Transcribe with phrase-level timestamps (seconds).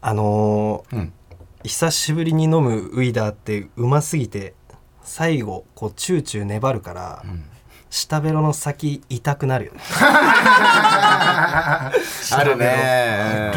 [0.00, 1.12] あのーうん。
[1.64, 4.54] 久しぶりに飲むウイダーってうますぎて
[5.02, 7.24] 最後こうチューチュー粘るから、
[7.96, 9.80] 下ベロの先痛くなるよね。
[9.98, 11.90] あ
[12.44, 13.52] るね。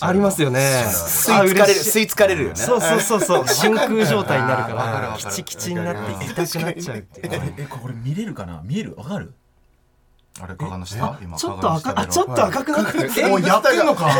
[0.00, 0.82] ありますよね。
[0.88, 2.56] 吸い付かれる吸い付かれるよね。
[2.56, 3.46] そうそうそうそう。
[3.54, 8.60] 真空状態になるからキチキチになって痛くなっちゃうってえこれ見れるかな？
[8.64, 8.96] 見える？
[8.96, 9.32] わかる？
[10.40, 11.16] あれ、かの下？
[11.22, 11.38] 今。
[11.38, 14.10] ちょっと赤あちょっと赤くなってるおい、やってんのか？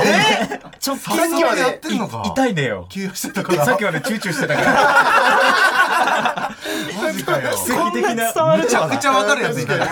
[0.87, 2.23] 直さっきまでやってんのか？
[2.25, 2.87] 痛いねよ。
[2.89, 3.65] 休養してたから。
[3.65, 6.54] さっきまでチューチューしてたから
[6.97, 7.51] マジかよ。
[7.57, 9.85] こんな伝わるめちゃくちゃわかるやついたよ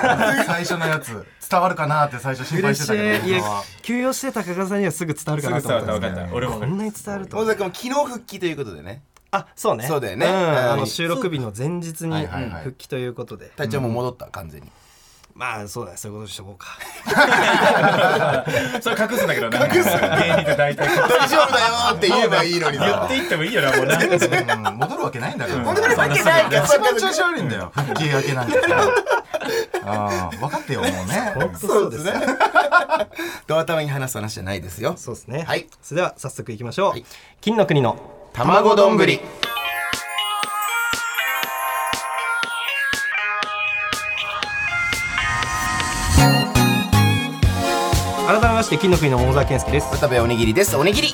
[0.47, 1.27] 最初のやつ。
[1.51, 3.27] 伝わるかなって最初心配してたけど。
[3.27, 3.43] いや
[3.83, 6.35] 休養してた加賀さんにはすぐ伝わるかなと思ったんですけどすぐ伝わった分かった。
[6.35, 6.59] 俺も。
[6.61, 9.03] こんなに伝わると大崎も昨日復帰ということでね。
[9.33, 9.87] あそうね。
[9.87, 10.27] そうだよね。
[10.27, 10.29] ん。
[10.29, 13.51] あうんの収録日の前日に復帰ということで。
[13.57, 14.71] 体調も戻った完全に
[15.35, 16.79] まあそうだねそういうことにしとこうか。
[18.81, 23.97] それ隠すんだけどな隠す芸人って大体大丈夫だよって言えばいいのに言っていってもいいよなもうな
[24.69, 25.61] うん戻るわけないんだから。
[25.61, 26.65] 戻るわけないから。
[26.65, 27.73] 一番調子悪いんだよ。
[27.75, 28.69] 復帰明けなんてさ。
[29.85, 31.35] ああ、分かってよ、もうね。
[31.59, 32.13] そうですね。
[33.47, 34.95] ドア玉に話す話じゃないですよ。
[34.97, 35.45] そうですね。
[35.47, 35.67] はい。
[35.83, 37.05] それでは早速いきましょう、はい。
[37.41, 37.97] 金の国の
[38.33, 38.97] 卵丼。
[38.97, 39.21] ぶり
[48.63, 49.91] まして金の国の桃沢健介です。
[49.91, 50.77] 渡部おにぎりです。
[50.77, 51.09] おにぎり。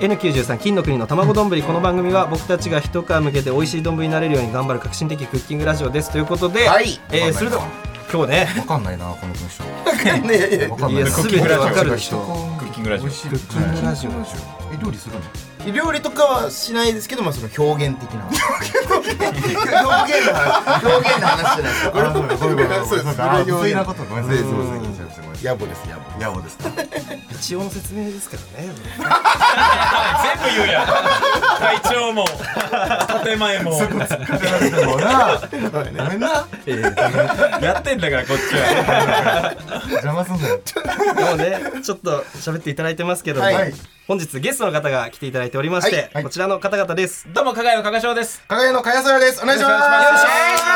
[0.00, 1.50] N93 金の国の卵丼。
[1.60, 6.10] この番組は僕たちが一皮向けて美味しい丼になれるように頑張る革新的クッキングラジオです。
[6.10, 6.98] ということで、はい。
[7.12, 7.68] えー、それでは
[8.10, 8.46] 今日ね。
[8.56, 9.64] わかんないな、この文章。
[10.26, 11.02] ねえわかんない。
[11.02, 11.04] い。
[11.04, 12.56] や全てわかるでしょ。
[12.58, 13.06] クッキングラジオ。
[13.08, 14.14] 美味しいクッキングラジオえ、
[14.82, 15.53] 料理するの？
[15.72, 18.34] 料理とかはしないですけどまあその表現的な表
[18.72, 20.04] 現の話
[20.84, 24.38] 表現の話じゃないですかこれそうですそういうことそうですあこれ表現不粋なことごめんなさい。
[24.38, 26.70] そうですごめんなさいごめんなさいごめんなさい野暮です野暮野暮ですか。
[27.32, 28.68] 一応の説明ですからね
[30.42, 30.86] 全部言うやん。
[30.86, 32.24] 会長も。
[33.24, 33.70] 建前も。
[33.72, 33.80] もう
[35.00, 35.40] な。
[35.70, 36.46] ごめんな。
[37.60, 39.54] やってんだからこっちは。
[39.90, 40.60] 邪魔すんなよ。
[41.28, 43.72] もうねちょっと喋っていただいてますけども、はい。
[44.06, 46.10] 本日ゲストの方が来ていただいておりまして、はい。
[46.14, 46.24] はい。
[46.24, 47.26] こちらの方々です。
[47.32, 48.42] どうも加賀屋の加賀翔です。
[48.42, 49.42] かがやのかやそやです。
[49.42, 49.72] お願いします。
[49.72, 50.74] よろしくお願いします。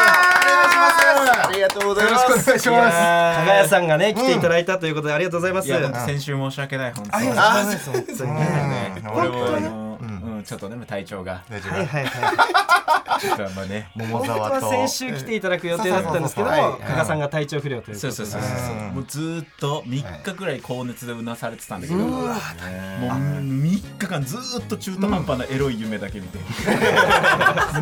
[1.28, 2.96] ありがとうございよろますしくお願いします。
[2.96, 5.68] 加賀谷さんがね来ていただいたということでありがとうございます、
[6.06, 6.92] 先週申し訳ない。
[6.92, 7.26] 本当に。
[7.28, 9.02] ありがとうございます本当にね。
[9.14, 9.97] 俺もあの
[10.38, 11.42] うんちょっとね体調が。
[11.50, 13.20] 大丈はいはいはい。
[13.20, 14.66] ちょっとあんまね桃沢と。
[14.66, 18.08] は先週来ていただく予定だったんですけどそうそうそう加賀さんが体調不良ということで。
[18.08, 18.80] そうそうそうそうう。
[18.92, 18.94] ん。
[18.94, 21.98] もうずーっと3日ぐらい高熱でうなされてたんだけど。
[21.98, 26.38] もう3日間ずーっと中途半端なエロい夢だけ見て。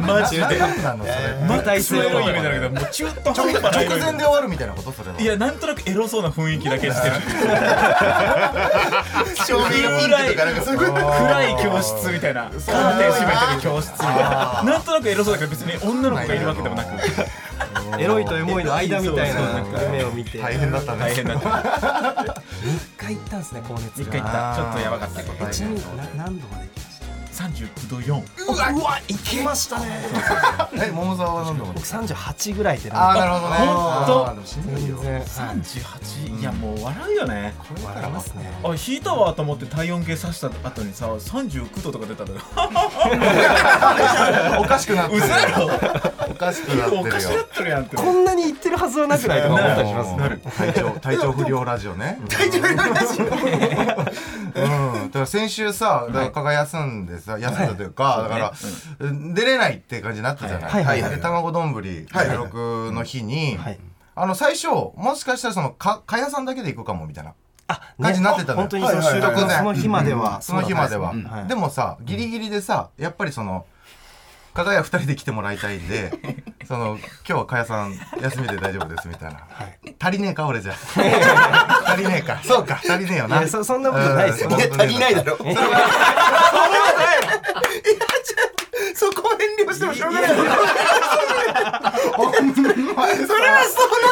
[0.00, 0.42] マジで。
[0.42, 1.14] なのそれ。
[1.46, 5.20] マックスエロい夢だけどもう中途半端な直前で終わるみたいなことそれは。
[5.20, 7.14] いやなんとなくエロそうな雰囲気だけしてる。
[9.46, 14.62] 照明がピンクとかなんかそういう暗い教室みたいなカーテン閉めてる教室みたいな。
[14.64, 16.90] なんとなくエロそうだけど別に女の子がいるわけでもなく。
[17.98, 19.40] エロいとエモいの間みたいな
[19.82, 20.38] 夢を見て。
[20.38, 20.98] 大変だったね。
[21.00, 21.48] 大変だった。
[23.00, 24.54] 3日行ったんですね高熱一回行った。
[24.56, 26.85] ちょっとやばかったちなみにな何度まで行きました？
[27.36, 28.52] 39度4う
[28.82, 29.86] わ行きましたね。
[30.72, 32.90] え、桃沢は何度も僕38ぐらいで。
[32.90, 33.56] ああ、なるほどね。
[33.58, 33.66] ほん
[34.06, 34.96] とあーでもしんどいよ。
[35.02, 35.22] 全
[35.62, 35.82] 然。
[35.82, 37.54] 38いやもう笑うよね。
[37.84, 38.50] 笑いますね。
[38.64, 42.34] あ引いたわと思って体温計さした後にさ39度とか出たの。
[42.34, 42.40] よ
[44.60, 45.22] おかしくなってる
[46.30, 47.00] おかしくなってるよ。
[47.02, 47.48] おかしなっ。
[47.48, 47.96] てるやんって。
[47.96, 52.18] こんなに行ってるはずはなくないとか思ったりしますなる体調体調不良ラジオね。
[52.28, 53.24] 体調不良ラジオ。
[53.24, 53.32] うん。
[55.10, 58.52] だから先週さだから蚊が休んでさ休んだというかだから
[59.34, 60.70] 出れないって感じになったじゃない。
[60.70, 61.02] はいはい。
[61.02, 63.78] はいで卵丼収録の日にはい。
[64.14, 67.34] あの最初もしかしたらそのか蚊帳さんだけで行くかもみたいな
[67.68, 68.68] あ感じになってたのよ。
[68.68, 70.40] 本当にその収録のその日までは。
[70.40, 71.12] その日までは。
[71.12, 71.34] そうんです。
[71.34, 73.66] ねでもさギリギリでさやっぱりその
[74.56, 76.10] 加賀屋二人で来てもらいたいんで
[76.66, 79.40] その今日は加谷さん休みで大丈夫ですみたいな、
[80.00, 80.72] 足りねえか俺じゃ。
[80.72, 82.40] 足りねえか。
[82.42, 84.50] そうか足りねえよいなやそそんなことないですよ。
[84.50, 85.36] 足りないだろ。
[85.36, 85.50] そこ
[89.26, 90.30] は遠慮してもしょうがない。
[90.30, 90.44] だろ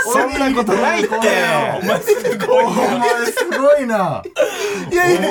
[0.04, 1.16] そんなことないって。
[1.16, 4.22] お前すごいお前すごいな
[4.90, 5.28] いやいやいや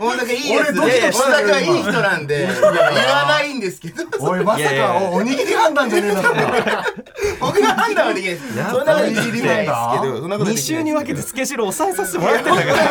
[0.00, 2.72] もうなんかいいやつで俺ドキドキしたよ小田君はいい人なんで言わ
[3.26, 4.04] ないんですけど。
[4.20, 6.14] おいまさかおおにぎり判断じゃねえ
[7.40, 8.58] 僕の判断はできないです。
[8.58, 12.74] やそんなことできないですけどそんなことで2き週に分けてスケジュール抑えさせてもらってんだから。
[12.74, 12.86] 申し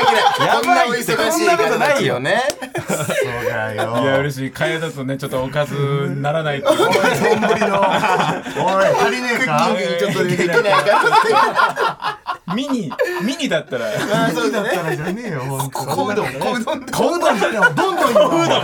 [0.00, 0.46] 訳ない。
[0.46, 2.42] やばいんなことないよね
[3.56, 4.04] そうだよい。
[4.06, 4.50] や嬉しい。
[4.50, 7.80] 替えだとねちょっとおかずにならないとおい丼の。
[7.80, 9.68] おい足りねえか？
[9.98, 12.20] ちょっとできないか
[12.54, 13.86] ミニミニだったら。
[13.88, 18.58] あそうだねだからじゃねえよほんと小うどん小うどん小うどんじゃねえよどんどん言うな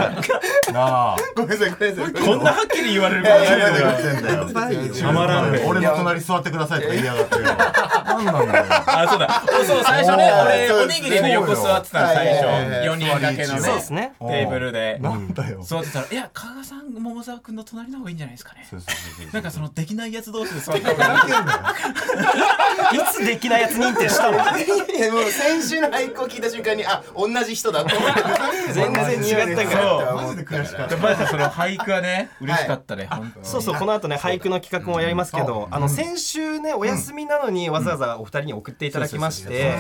[0.73, 1.17] なあ。
[1.35, 2.13] ごめんなさいごめんなさい。
[2.27, 5.13] こんなはっきり言われることないよ。
[5.13, 7.43] まらんね俺の隣座ってくださいとか言いやがってよ。
[7.43, 8.65] 何なんだよ。
[8.69, 9.43] あそうだ。
[9.67, 12.45] そう最初ね俺おにぎりの横座ってたの最初。
[12.47, 12.89] はいはいはい。
[12.89, 13.55] 4人掛けの
[14.01, 14.13] ね。
[14.21, 14.99] テーブルで。
[15.01, 15.63] なんだよ。
[15.63, 18.67] 座ってたら「いや加賀さん桃沢君の隣の方がいいんじゃないですかね。
[19.33, 21.05] なんかそのできないやつ同士で座った方が
[22.93, 22.97] いい。
[22.97, 24.39] いつできないやつ認定したの。
[24.39, 28.23] いやもう先週の俳句を聞いた瞬間にあ同じ人だと思って
[28.73, 29.83] 全然違ったから。
[29.83, 30.17] そう。
[30.17, 33.47] マジで悔しかったまずその俳句はね嬉しかったね本当に。
[33.47, 39.75] そうそうこの後ね俳句の企画もやりますけど、あの先週ねお休みなのにわざわざお二人に送っていただきまして、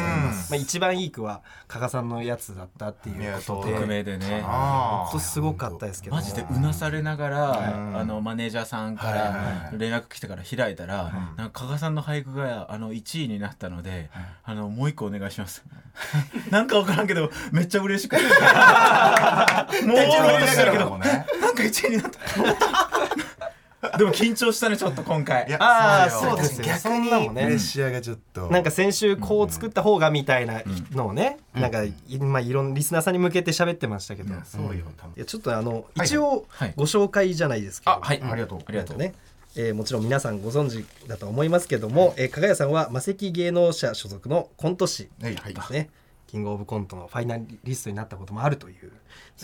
[0.50, 3.74] まあ一番いい句は加賀さんのやつだったっていうことで。
[3.74, 4.42] 匿名でね。
[4.44, 6.16] あ本当すごかったですけど。
[6.16, 7.38] もマジでうなされながら、
[7.70, 9.78] んあのマネージャーさんかはいはいらはい。
[9.78, 14.11] 連絡来てから開いたら、なんか加賀さんの俳句があの1位になったので、
[14.44, 15.62] あのもう一個お願いします。
[16.50, 18.23] なんかわからんけどめっちゃ嬉しくて。
[19.87, 20.90] もうろうとしてるけど。
[20.90, 21.26] もね。
[21.40, 23.23] なんか1位になった。
[23.99, 25.46] でも緊張したねちょっと今回。
[25.49, 25.50] い。
[25.50, 28.46] やああそうですよ逆にそんなもプレッねシャーがちょっと。
[28.46, 30.62] なんか先週こう作った方がみたいな
[30.93, 35.14] のをね、なんかいまあいろんなリスナーさんに向けて喋ってましたけど、いそうよ多分。
[35.17, 36.75] やちょっとあのはい一応はい。
[36.76, 38.23] ご紹介じゃないですけど、あはい。
[38.23, 38.58] ありがとう。
[38.64, 38.99] ありがとう。
[38.99, 39.14] ね、
[39.56, 45.90] えーもちろん皆さんご存知だと思いますけども、えー、加賀谷さんは魔石芸能者所属のコント師はいですね、
[46.26, 48.93] キングオブコントのファイナリストになったこともあるという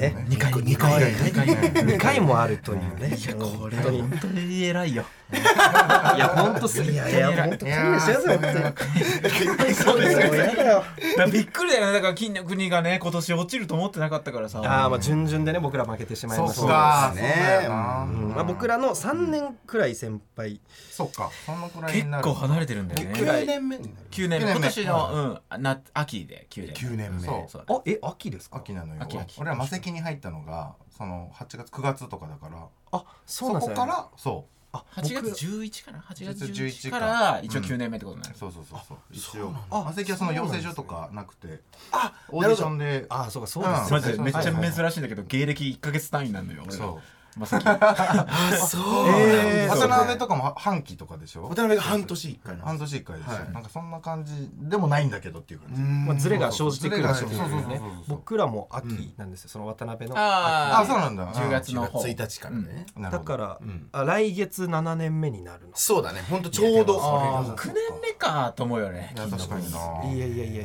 [0.00, 0.10] ね。
[0.10, 0.26] ね。
[0.28, 1.46] 二回二回二回。
[1.46, 2.20] 2回。
[2.20, 5.04] もあるというね、いやこれ本当に本当に偉いよ。
[5.30, 6.94] いや本当すい。
[6.96, 11.92] やいや本当勘弁しそうですよやだよだからびっくりだよね。
[11.92, 14.60] だから金の国がね今年落ちると思ってなかったからさ。
[14.64, 17.66] ああまあ順々でね僕ら負けてしまいましたそうね。
[17.68, 20.60] まあ、僕らの3年くらい先輩。
[20.90, 21.30] そっか。
[21.46, 23.14] そんなくらい結構離れてるんだよね。
[23.14, 23.94] 9年目になる。
[24.10, 24.46] 9年目。
[24.46, 24.52] 九年目。
[24.52, 27.22] 今年の、うんな秋で9年9年目。
[27.22, 28.58] そうそうあえ秋ですか？
[28.58, 29.02] 秋なのよ。
[29.02, 29.40] 秋秋。
[29.40, 32.66] 俺は魔石に入ったのがその8月9月とかだから。
[32.92, 37.00] あそうなんですよ、ね、こからそあ8月11かな？8月8 11 11か。
[37.00, 38.98] から一応9年目ってことになるう、そうそうそうそう。
[39.10, 39.54] 一応。
[39.70, 41.60] あ魔石はその養成所とかなくて。
[41.90, 43.06] あオーディションで。
[43.08, 43.90] あそうかそうですよ、うん。
[43.90, 46.78] マジでめっちゃ珍しいんだけど芸歴1か月単位なんだよ俺ら。
[46.78, 47.64] そうまさき。
[47.66, 51.44] あそうえー渡辺とかも半期とかでしょ？
[51.44, 53.52] 渡辺が半年一回半年一回でしょ、はい。
[53.52, 57.80] なんかそんな感じでもないんだけどっていう感じ、まあ、ズレが生じてくるっていうね。
[58.08, 59.50] 僕らも秋なんですよ。
[59.50, 61.32] その渡辺のああそうなんだ。
[61.32, 62.02] 10月の10方。
[62.02, 62.86] 月1日からね。
[63.10, 63.88] だから、ん。
[63.92, 65.70] あ来月7年目になるの。
[65.74, 66.20] そうだね。
[66.28, 67.00] ほんとちょうど。
[67.02, 70.04] あー9年目かと思うよね確かにな。
[70.12, 70.64] いやいやいやい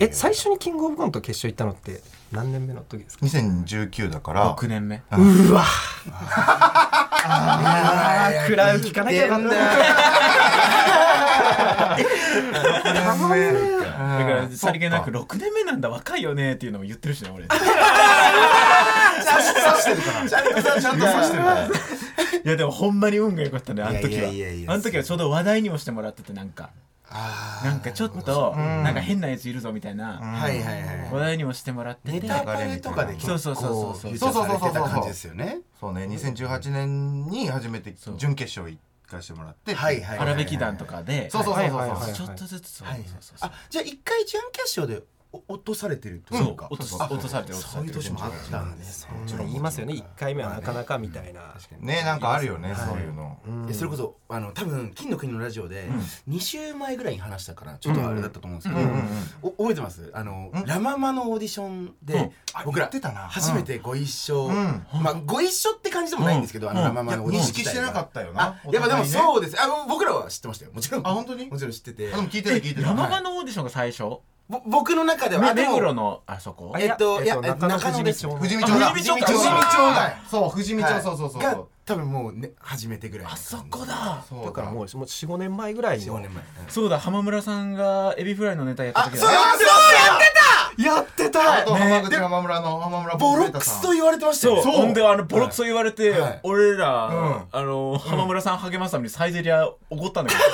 [0.00, 2.00] え最初にキングオブコント決勝行ったのって
[2.32, 4.54] 何年目の時ですか？2019だから。
[4.54, 5.02] 6年目。
[5.12, 5.64] うわ。
[7.30, 9.48] あクラウ聞かなきゃよかった。
[9.48, 9.56] だ
[14.24, 17.44] からさりげなく6年目なんだ若いよねっていうのも言ってるしね俺。
[17.44, 17.58] いちゃん
[19.74, 20.28] としてるから。
[20.28, 21.42] ちゃんとちゃんとさしてる。
[21.42, 21.68] から
[22.44, 24.68] やでもほんまに運が良かったねあの時いやいやいやいや。
[24.68, 26.64] はあの時はちょうど話題にもしてもらっててなんか。
[26.64, 32.20] あなんかちょっとなんか変なやついるぞみたいなはいはいはい話題にもしてもらってて。
[32.20, 35.60] ネタバレとかで結構そうそうそうそうフューチャーされてた感じですよね。
[35.80, 39.74] そうね2018年に初めて準決勝行かしてもらって。
[39.74, 41.30] はいはい荒引き団とかで。
[41.30, 43.38] そうそうそうそうはいはいはいちょっとずつそうはいそうそう。
[43.38, 47.58] そうあじゃあ一回準決勝でお落とされてるといそううか落とすあ落とされてる落とさそうれてる。
[47.86, 49.12] いう年もあったんですね。
[49.26, 51.54] そんな言いますよね1回目はなかなかみたいな。
[51.80, 52.02] ね。
[52.02, 53.38] なんかあるよねそういうの。
[53.72, 55.88] それこそあの多分金の国のラジオで
[56.28, 58.80] 2週前ぐらいに話したからちょっとあれだったと思うんですけど、
[59.42, 60.10] お覚えてます？
[60.14, 62.32] あの、ラ・ママのオーディションで、
[62.64, 62.88] 僕ら。
[62.90, 63.28] 言ってたな。
[63.28, 64.86] 初めてご一緒、ん。
[65.02, 67.68] まあご一緒って感じでもないんですけど、あのラ・ママのオーディ認ション自体は。
[67.68, 68.42] 識してなかったよな。
[68.42, 69.56] あやっぱでもそうです。
[69.60, 70.72] あ僕らは知ってましたよ。
[70.72, 71.06] もちろん。
[71.06, 71.46] あ本当に？
[71.46, 72.12] もちろん知ってて。
[72.12, 74.18] あでも聞いてた聞いてた山間のオーディションが最初？
[74.48, 76.74] ぼ僕の中ではあでも目黒のあそこ？
[76.78, 78.22] えっといやえっと中野です。
[78.26, 78.88] 富士見町だ。
[78.88, 81.02] あ富士見町か富士だそう富士見町はい。
[81.02, 81.42] そうそうそう。
[81.42, 84.24] が多分もうね初めてぐらいあそこだ。
[84.28, 84.44] そう。
[84.46, 86.42] だからもう45年前ぐらい45の年前。
[86.68, 89.42] そうだ浜村さんがエビフライのネタやった時だあそうそうや
[90.16, 90.37] ってた
[90.78, 94.72] やってたあと浜口浜村の浜村ボロックスと言われてましたよそう。
[94.76, 96.40] ほんであのボロクソ言われて、はい。
[96.44, 97.48] 俺ら、ん。
[97.50, 100.44] あの浜村さん励ますためにサイゼリア怒ったんだけど、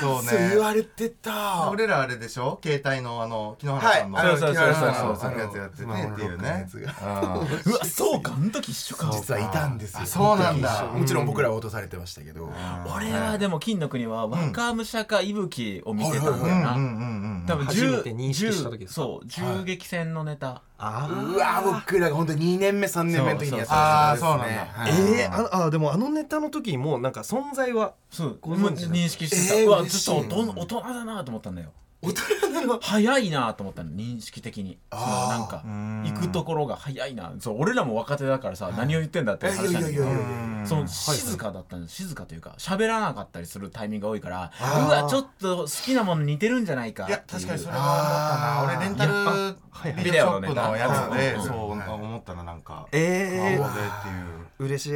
[0.00, 1.68] そうそう言ねわれてた。
[1.70, 2.58] 俺らあれでしょ？
[2.62, 4.16] 携帯のあの木原さんの。
[4.16, 4.38] はい。
[4.38, 5.16] そうそうそうそう。
[5.20, 6.66] そういうやつやっててっていうね。
[7.66, 8.32] うわそうか。
[8.34, 9.10] あの時一緒か。
[9.12, 10.00] 実はいたんですよ。
[10.04, 10.84] あそうなんだ。
[10.86, 12.50] もちろん僕らは落とされてましたけど。
[12.96, 17.44] 俺はでも金の国は若武者か伊吹を見てたんだようんうんな、うんうん。
[17.46, 19.02] 多分初めて認識した時ですか？
[19.02, 24.66] そう銃撃戦のネタ、あうわ僕らが本当に2年目3年目の時にやってあーたそうなんだ。
[24.72, 24.92] はい。
[25.20, 30.20] えー、ああでもあのネタの時にもうなんか存在はそうご存知だ認識してた、えーうわ嬉しい。
[30.20, 32.78] ずっと大人大人だなと思ったんだよ大人なの。
[32.80, 34.78] 早いなと思ったの認識的に。
[34.92, 36.04] そのなんかうん。
[36.06, 37.32] 行くところが早いな。
[37.40, 40.04] そう俺らも若手だからさ、何を言ってんだっていやい話なんだけど
[40.66, 47.40] その静かだったんです静かというか喋らなかったりするタイミングが多いからうわちょっと好きなもの似てるんじゃないかいやっていう。
[47.40, 48.76] 確かにそれは思ったな。
[48.76, 49.12] 俺レンタル
[49.70, 52.86] はいビデオショップのやつでうんそう思ったななんか。
[52.92, 54.24] え顔でっていう。
[54.24, 54.90] ー、嬉しい。
[54.92, 54.94] い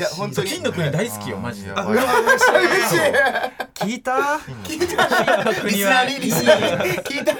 [0.00, 0.50] や本当に。
[0.50, 1.70] 金の国大好きよマジで。
[1.70, 2.98] 嬉しい嬉しい。
[3.74, 4.40] 聞いた？
[4.64, 4.90] 金のリ
[5.60, 6.04] 国は。
[6.04, 7.32] リスナ聞いた？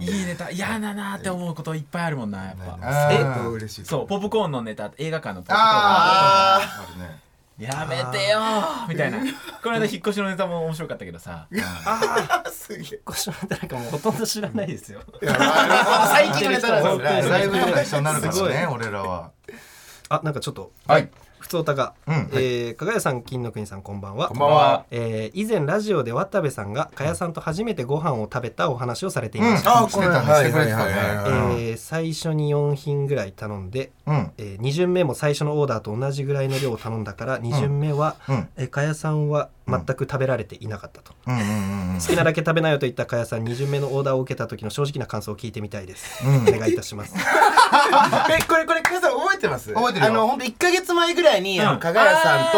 [0.00, 0.50] いいネタ。
[0.50, 2.78] 嫌だなって思うこといっぱいあるもんなやっぱ。
[2.80, 5.60] あー相当嬉しいそうポップコーンのネタ映画館のポップコーン。
[5.60, 6.82] あー。
[6.82, 7.20] あるね
[7.60, 8.88] やめてよー。
[8.88, 9.18] みたいな。
[9.62, 11.46] この間引っ越しのネタも面白かったけどさ。
[12.50, 13.00] すげえ。
[13.04, 15.00] ごしなんかもうほとんど知らないですよ。
[15.20, 19.32] 最近のネタなんですよライブとか一緒になるからね俺らは。
[20.08, 20.72] あなんかちょっと。
[20.86, 21.10] はい
[21.50, 24.28] ふつおたが、うんえー加賀谷さん金の国さんこんばんは。
[24.28, 24.84] こんばんは。
[24.92, 30.92] えー以前ラジオで渡部さんが加谷さんと初めてご飯を食べたお話をされていました、あこれしてくれてたね。
[30.92, 34.30] えー最初に4品ぐらい頼んで、うん。
[34.38, 38.48] え2巡目も最初のオーダーと同じぐらいの量を頼んだから2巡目は、うん。
[38.56, 42.00] えー加谷さんは全く食べられていなかったと、うんうんうんうん。
[42.00, 46.42] 好きなだけ食べなよと言った加谷さん2巡目のオーダーを受けた時の正直な感想を聞いてみたいです、うん。
[46.42, 47.14] お願いいたします。
[48.30, 49.72] えこれこれ加賀さん覚えてます？
[49.74, 50.12] 覚えてるよ。
[50.12, 51.74] あの本当一ヶ月前ぐらいにあうん。
[51.74, 52.52] の加賀谷さん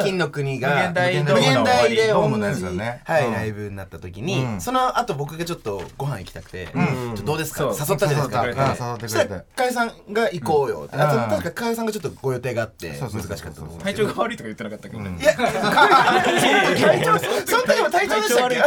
[0.00, 3.02] と金の国が無限大無限大で同ドームのやつじだね。
[3.04, 3.32] はいうん。
[3.34, 4.60] ライブになった時にうん。
[4.60, 6.86] その後僕がちょっとご飯行きたくてうん。
[6.86, 7.58] ちょっとどうですか？
[7.74, 7.86] そう。
[7.88, 8.44] 誘ったじゃないですか。
[8.46, 8.90] 誘ったうん。
[8.90, 9.08] 誘ってくれて。
[9.08, 10.96] そしたら加谷さんが行こうよって。
[10.96, 13.36] あとうん確か加谷さんがちょっとご予定があって難そうそうそう。
[13.36, 14.08] しかったと思うんです体けど。
[14.10, 14.96] 調が悪いとか言ってなかったっけ？
[14.96, 18.56] ど、うんいや体調 その時も体調でしたっけ？
[18.56, 18.66] た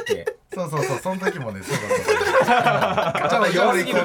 [0.00, 0.36] っけ？
[0.54, 0.98] そうそうそう。
[1.02, 4.00] その時もね そうだったちょっと弱すぎる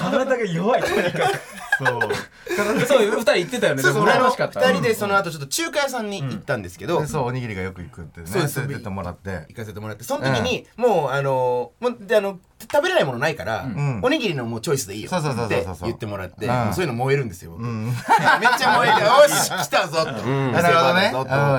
[0.00, 1.30] 体が弱いとにか
[1.78, 2.00] そう。
[2.00, 3.82] く そう二人言ってたよね。
[3.82, 4.02] そうそう。
[4.02, 4.60] あの羨ましかった。
[4.60, 7.00] 二人でその後ちょっと中華屋さんに行ったんですけど。
[7.00, 8.26] でそうおにぎりがよく行くってね。
[8.26, 9.30] そう連れてってもらって。
[9.48, 10.04] 行かせてもらって。
[10.04, 14.00] その時にもうあのもうであの食べれないものないから、ん。
[14.02, 15.10] おにぎりのもうチョイスでいいよ。
[15.10, 17.94] って言ってもらって、そういうの燃えるんですよ、 めっ
[18.58, 19.50] ちゃ燃えて よし。
[19.50, 21.12] 来たぞと、なるほどね。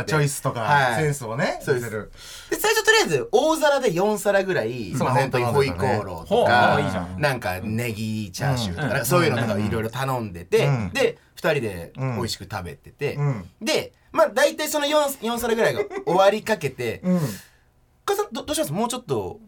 [0.06, 1.04] チョイスとかはい。
[1.04, 1.90] センスをねそうです。
[1.90, 10.90] で最初とりあえず大皿で4皿ぐらい、そうまあ本当にホイコーローとか、なんかネギチャーシューとか,、そういうのとかいろいろ頼んでて、うん。
[10.94, 13.50] で2人で美味しく食べてて、うん。
[13.62, 17.20] でまあ大体その 4, 4皿ぐらいが終わりかけてうん
[18.06, 18.74] 「母さんどどうします？
[18.74, 19.40] もうちょっと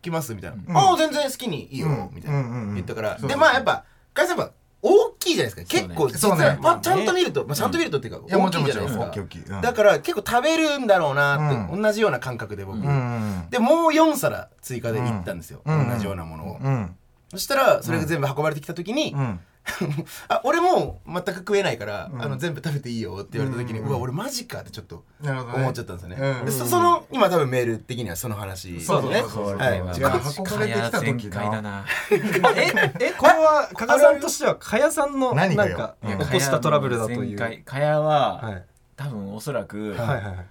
[0.00, 0.76] うん来ます」みたいな「ん。
[0.76, 2.10] ああ全然好きにいいよ」うん。
[2.12, 2.42] みたいな。
[2.74, 5.78] 言ったから、でまあやっぱ母さんやっぱ大きいじゃないですか。
[5.78, 5.88] そうね。
[5.88, 6.44] 結構実そうね。
[6.46, 9.04] は、まあ、ちゃんと見ると、まあ、ちゃんと見るとっていうか、いやも大きいちろんもちろんじゃないですか。
[9.04, 9.42] 大きい大きい。
[9.42, 9.60] うん。
[9.60, 15.90] だから結構食べるんだろうなって、う同じような感覚で僕、うんでもう4皿追加で行ったんですよ、うん。
[15.90, 16.96] 同じようなものを、うん。
[17.30, 19.40] そしたらそれが全部運ばれてきた時に「うん
[20.28, 22.20] あ俺もう全く食えないから、ん。
[22.22, 25.58] あの全部食べていいよ」って言われた時に、ううんわ俺マジかってちょっとなるほどね。
[25.62, 26.44] 思っちゃったんですよね、うん。
[26.46, 28.72] でそその今多分メール的にはその話。
[28.72, 29.20] ですそうね。
[29.20, 29.78] そうそうはい。
[29.78, 32.16] 違う運ばれてきた時だなえ
[33.00, 37.38] えこれは加賀さんとしては加谷さんのな何かうん起こしたトラブルだという。
[37.38, 38.64] 前回かやは、はい。
[38.96, 40.46] 多分おそらく、はいはいはい。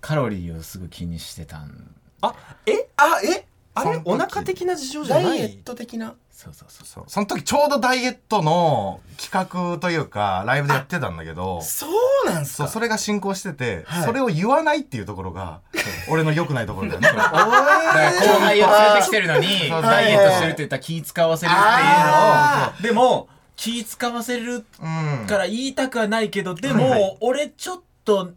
[0.00, 1.94] カロリーをすぐ気にしてたん。
[2.22, 2.34] あ
[2.66, 2.88] え？
[2.96, 3.45] あえ？
[3.76, 4.08] あれその時。
[4.10, 5.24] お腹的な事情じゃない？
[5.24, 6.14] ダイエット的な？
[6.32, 7.04] そうそうそうそう。
[7.06, 11.62] その時ちょうどダイエットの企画というかライブでやってたんだけど。
[11.62, 11.86] そ
[12.26, 12.64] うなんすか？
[12.64, 14.04] そうそれが進行してて、はい。
[14.04, 15.60] それを言わないっていうところが
[16.10, 28.32] 俺の良くないところだよね だから後輩を連れてきてるのにダイエットしてるって言ったら気使わせるっていうあのをでも気使わせるうんから言いたくはないけどではいはも俺ちょっと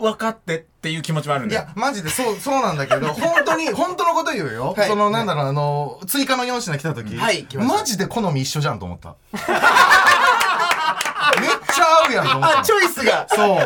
[0.00, 1.62] 分かってっていう気持ちもあるんいだよ。
[1.62, 4.88] やマジでそうそうなんだけど 本当に本当のこと言うよ、はい。
[4.88, 7.74] そのなんだろうあの追加の4品来た時、はい来ました。
[7.78, 9.14] マジで好み一緒じゃんと思った
[11.40, 13.26] めっちゃ合うやんと思ったあチョイスが。
[13.28, 13.58] そう。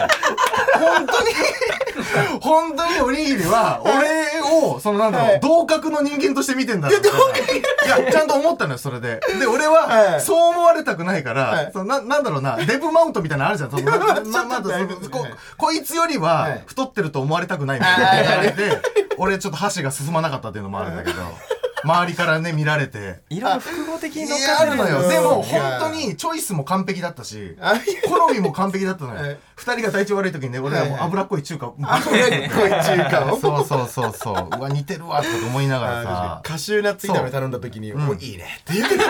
[0.78, 7.00] 本当に本当におにぎりは俺を好そのなんだろう、同格の人間として見てんだろう。
[7.00, 9.21] みたいやちゃんと思ったのよそれで。
[9.38, 10.21] で俺ははい。
[10.21, 11.71] そう思われたくないから、はい。
[11.73, 14.04] そのななんだろうなデブマウントみたいなのあるじゃんそのな ま
[14.44, 14.62] まだ
[15.11, 15.35] こはい。
[15.56, 16.62] こいつよりははい。
[16.66, 18.78] 太ってると思われたくないみたいなはい言われて
[19.16, 21.23] 俺ちょっと箸が進まなかったっていうのもあるんだけど
[21.85, 23.21] 周りからね見られて。
[23.31, 25.00] いろいろ複合的にい乗っやあるのよ。
[25.03, 27.75] うんでも本当にチョイスも完璧だったしあ
[28.09, 31.99] 好みも完璧だったのはいよ二人が体調悪い時にね俺はもう脂っこい中華脂
[32.47, 33.38] っこい中華を？
[33.41, 34.49] そうそうそうそう。
[34.59, 36.41] うわ似てるわとかと思いながらさ。
[36.43, 38.09] カシューナッツ炒め頼んだ時に「ん。
[38.09, 38.97] おいいね」って言って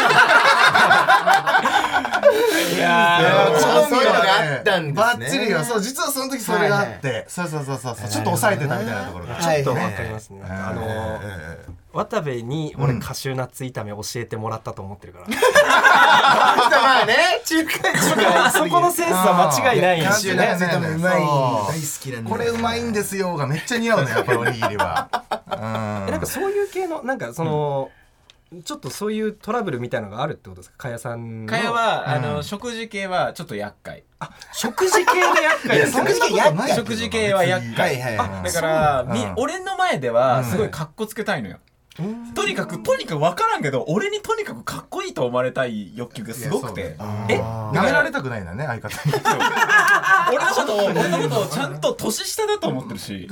[2.74, 4.92] いやーそう好みがあったんですね。
[4.92, 5.64] バッチリよ。
[5.64, 7.24] そう実はその時それがあって。
[7.28, 8.08] そうそうそうそうそう。
[8.08, 9.34] ちょっと抑えてたみたいなところが。
[9.34, 10.42] はいちょっとわかりますね。
[10.44, 15.26] あのー渡部に俺カシューナッツ炒め教えてもらったと思ってるから。
[15.28, 17.40] まあね。
[17.44, 20.44] 中華中華そこのセンスは間違いないんですよね。
[20.44, 20.80] カシューナッ。
[20.80, 21.12] ツ炒めうまい。
[21.14, 21.72] 大好
[22.02, 25.08] きなんでこれうまいんですよがめっちゃ似合うねやっぱりおにぎりは。
[26.08, 27.90] えなんかそういう系のなんかその、
[28.64, 30.76] ちょっとそういうトラブルみたいなのがあるってことですか？
[30.76, 31.50] かやさんの。
[31.50, 32.44] かやは、あのうん。
[32.44, 34.04] 食事系はちょっと厄介。
[34.52, 38.00] 食事系で厄介ですそんなことないないけど食事系は厄介。
[38.00, 38.40] はいはいう。
[38.40, 39.34] んだから、みうん。
[39.36, 41.58] 俺の前ではすごい格好つけたいのよ、
[42.34, 46.96] とにかくとにかく分からんけど俺にとにかくかっこいいと思われたい欲求がすごくて。
[47.28, 47.38] え？
[47.72, 49.14] なめられたくないんだね相方に。
[50.34, 53.28] 俺のことを俺のことをちゃんと年下だと思ってるし。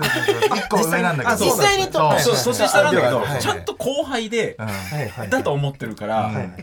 [0.57, 1.45] 一個上なんだけど。
[1.45, 3.41] 実際にと年下なんだけどはいはい。
[3.41, 4.67] ちゃんと後輩でうん。
[4.67, 6.55] はいはいだと思ってるから、うん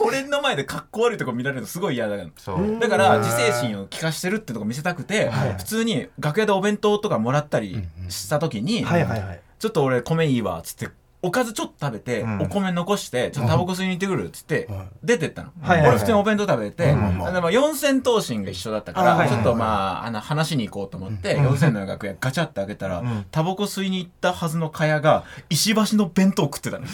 [0.00, 2.78] 俺の前でかっこ悪いとこ見られるのすごい嫌だそう。
[2.80, 9.40] だから自制心を聞かしてるってとこ見せたくて、普通に楽屋でお弁当とかもらったりした時に、はいはいはい。
[9.58, 10.88] ちょっと俺米いいわっつって
[11.22, 12.42] おかずちょっと食べて、うん。
[12.42, 14.68] お米残してちょっとタバコ吸いに行ってくるっつって、
[15.02, 17.18] 出てったの、俺普通にお弁当食べて、うん。
[17.18, 23.26] でまあ四千頭身が一緒だったから、ちょっとまああの話しに行こうと思って、四千の楽屋ガチャって開けたら、ん。
[23.30, 26.86] タバコ吸いに行ったはずの蚊帳が石橋の弁当食ってたの。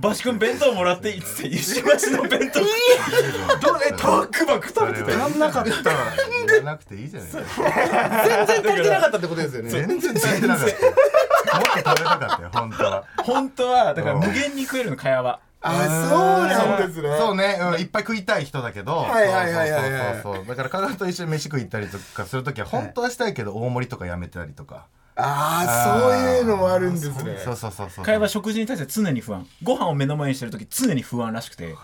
[0.00, 1.18] バシ君弁当もらっていい？
[1.18, 2.60] っつって石橋の弁当。
[2.60, 5.12] どれバクバク食べてた？
[5.12, 5.70] よ足んなかった。
[5.70, 9.70] 言わなくていいじゃない全然足りてなかったってことですよね。
[9.70, 10.74] 全然足りてなかった。
[10.74, 13.04] もっと食べたかったよ本当は。
[13.18, 15.40] 本当はだから無限に食えるの蚊帳は。
[15.62, 15.72] あ
[16.08, 17.16] そうなんですね。
[17.18, 18.96] そうね、うん、いっぱい食いたい人だけど。
[18.96, 19.92] はいはいはいはい。
[19.92, 20.46] はいそうそうそうそう。
[20.46, 24.86] だから香川と一緒に飯食いたりとかするときは本当はしたいけど大盛りとかやめたりとか
[25.16, 27.36] ああそういうのもあるんですね。
[27.44, 28.04] そうそうそうそう。
[28.04, 29.46] 会話食事に対して常に不安。
[29.62, 31.74] ご飯を目の前にしてる時常に不安らしくて。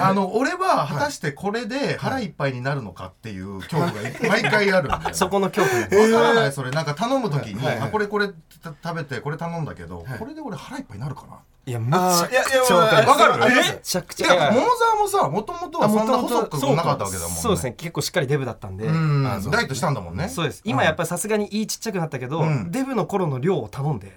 [0.00, 5.14] あの俺は果たしてこれで腹いっぱいになるのかっていう恐怖が毎回あるんだよ。
[5.14, 5.86] そこの恐怖。
[5.86, 6.70] ね わからないそれ。
[6.70, 7.78] なんか頼む時に、はい。
[7.78, 7.88] はい。
[7.88, 13.08] あこれこれた食べてこれ頼んだけど、これで俺腹いっぱいになるかないやむちゃくちゃわかる。
[13.08, 13.54] わかる。
[13.54, 13.80] めえ？
[13.82, 14.34] ちゃくちいゃ。
[14.34, 17.40] や桃沢もさもともとはそんな細くなかったわけだもんね。
[17.40, 17.72] そうですね。
[17.72, 18.86] 結構しっかりデブだったんで。
[18.86, 20.28] ダイエットしたんだもんね。
[20.28, 20.60] そうです。
[20.64, 22.70] 今やっぱりさすがにいいちっちゃくなったけど、うん。
[22.70, 24.12] デブの頃の量を頼んで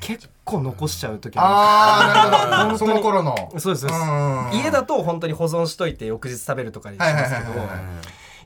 [0.00, 2.78] 結構残しちゃう時あああなるほど。
[2.78, 3.34] その頃の。
[3.54, 4.02] るそうですそうです。
[4.02, 7.52] うん家だと本当に保存しといて翌日食べるとかにしますけど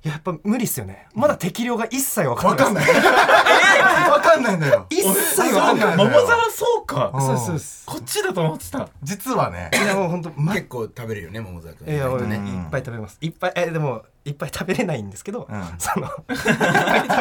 [0.06, 1.08] やっぱ無理っすよね。
[1.14, 2.60] まだ適量が一切わかんない。
[2.60, 2.86] わかんない。
[4.08, 4.86] わかんないんだよ。
[4.88, 5.96] 一切わかんない。
[5.96, 7.10] 桃沢そうか。
[7.12, 7.20] うん。
[7.20, 8.88] そうそうですこっちだと思ってた。
[9.02, 9.68] 実はね。
[9.74, 11.92] いやもう本当ま結構食べれるよね桃沢君。
[11.92, 13.18] いや俺ね、うんいっぱい食べます。
[13.20, 15.64] いっぱいえでもいっぱい食べれないんですけど、うん。
[15.78, 16.52] その 食べ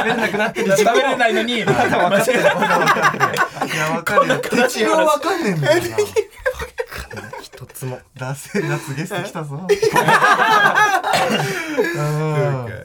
[0.09, 1.67] れなくなってる食べれないのにいや
[3.95, 4.37] わかるよ。
[4.39, 5.87] 適量わかんねえんだよな。
[7.41, 7.99] 一つも。
[8.17, 9.61] ダセえやつゲスト来たぞ。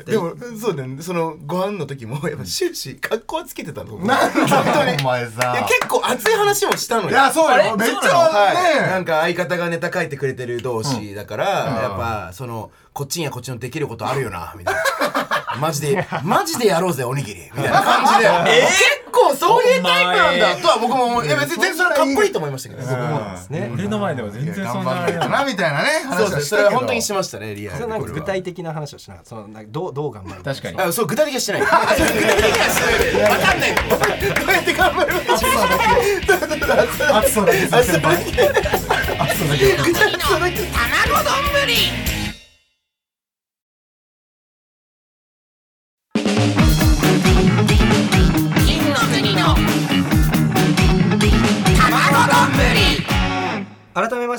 [0.07, 1.03] でもそうだね。
[1.03, 3.97] そのご飯の時もやっぱ終始格好はつけてたの。
[3.99, 5.67] なんだお前さ。
[5.69, 7.11] 結構熱い話もしたのよ。
[7.11, 7.77] いやそうよ。
[7.77, 14.81] めっちはい、なゃんか相方がネタ書いてくれてる同士だから、やっぱそのこっちにはこっちのできることあるよなみたいな。
[15.59, 17.45] マジでマジでやろうぜおにぎり。
[17.45, 18.29] みたいな感じで、
[18.69, 20.57] 結構そういうタイプなんだ。
[20.57, 21.27] とは僕も思う。
[21.27, 23.71] いや別に全然それはかっこいいと思いましたけど、僕もね。
[23.73, 24.85] 俺の前では全然そ頑ん。
[24.85, 35.85] な張んないとなみたいなねそうですそれは本当にしましたねリアルそれなんかでこれは具体的な話をしなかったそのなんかどうどう頑張る確かにあそう具体的にはしてない具体的にはしてない分かんないどうやって頑張るの暑さだけ
[37.15, 39.57] 暑さだけさせば改めま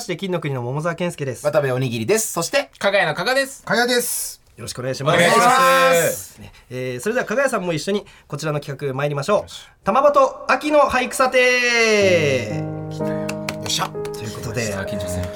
[0.02, 1.44] して金の国の桃沢健介です。
[1.44, 2.32] よ渡部おにぎりです。
[2.32, 3.62] そして加賀谷の加賀です。
[3.62, 4.42] かやです。
[4.58, 5.16] ろしくお願いします。
[5.16, 6.40] お願いします。
[6.70, 9.84] えーそれでは加賀谷さんも一緒にこちらの企画参りましょう。
[9.84, 13.88] 玉場と秋の俳句査定よっしゃ。
[13.88, 15.26] ということで、はい、緊張する。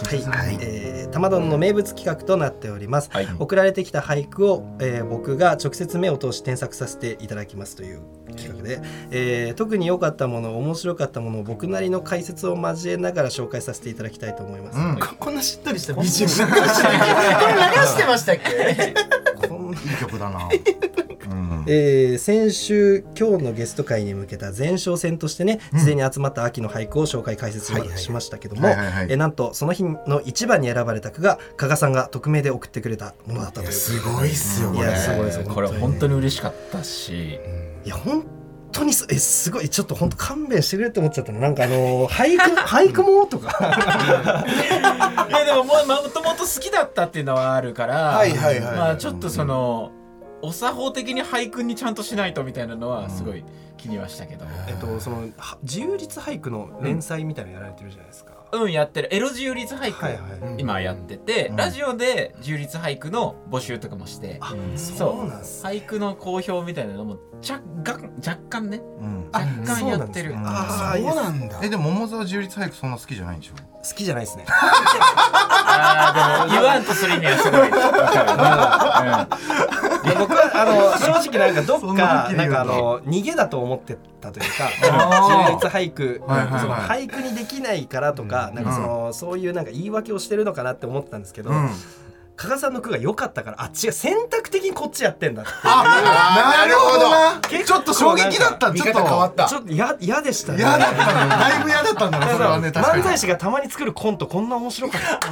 [0.60, 3.08] えー玉丼の名物企画となっております。
[3.10, 3.28] はい。
[3.38, 8.02] 送られてきた俳句を、えー僕が直接目を通し添削させていただきますという
[8.36, 14.78] 企画で、えー特に良かったもの、面白かったものを僕なりの解説を交えながら紹介させていただきたいと思います。
[14.78, 14.98] うん。
[14.98, 18.94] ここんなしっとりした BGM 流してこれ流してましたっけ？
[19.48, 20.48] こんいい曲だな。
[21.28, 29.06] う んえー先週今日のゲスト会に向けた前哨戦としてね事前に集まった秋の俳句を紹介解説しまはいはいしましたけども、はいはいはい。
[29.10, 33.66] えーなんとその日の一番に選ばれた句が加賀さんが匿名で送ってくれたものだったと。
[33.66, 37.40] いうすごいっすよこれいやすごいですこれ本当に嬉しかったし
[37.86, 38.26] いや本
[38.72, 41.38] 当にすえすごいちょっと本当勘弁してくれって思っちゃったの。
[41.38, 43.48] なんかあのー俳句 俳句もとか。
[45.28, 49.92] いやでもももともと好きだったっていうのはあるからはいはいはいまあちょっとその
[50.42, 53.44] お作法的に俳句にちゃんとしないとみたいなのはすごい
[53.76, 54.44] 気にはしたけど。
[54.66, 59.14] えっとそのは自由律俳句の連載みたいなのやられてるじゃないですか、うんやってる。
[59.14, 60.06] エロ自由律俳句、
[60.58, 65.28] 今やってて、ラジオで自由律俳句の募集とかもしてあそそう
[65.62, 68.80] 俳句の好評みたいなのも若干若干ね。
[69.00, 69.30] うん。
[69.32, 69.46] 若
[69.80, 71.60] 干やってる、あそうなんだ。
[71.62, 73.75] えでも桃沢重立俳句そんな好きじゃないんでしょ？
[73.82, 74.44] 好きじゃないですね。
[75.78, 77.70] あーでも言わんとする意味はすごい。
[80.18, 85.38] 僕はあの正直なんかどっかなんかあの逃げだと思ってたというかあー。
[85.44, 86.60] 自律俳句はいはいはい。
[86.60, 91.70] その俳句にできないからとかうんなんかそのそういうなんか言い訳をしてるのかなって思ったんですけどうん
[92.36, 95.50] 加賀さんの句が良かったからあ違う選択的にこっちやってんだって。
[95.52, 97.06] いうなるほど
[97.64, 99.00] ちょっと衝撃だった見ちょっと。
[99.00, 99.46] 方変わった。
[99.46, 100.58] ちょっと嫌嫌でしたね。
[100.58, 105.28] 嫌だったんだだいぶ嫌だったんだなそれはね確かに漫才師がたまに作るコントこんな面白かった。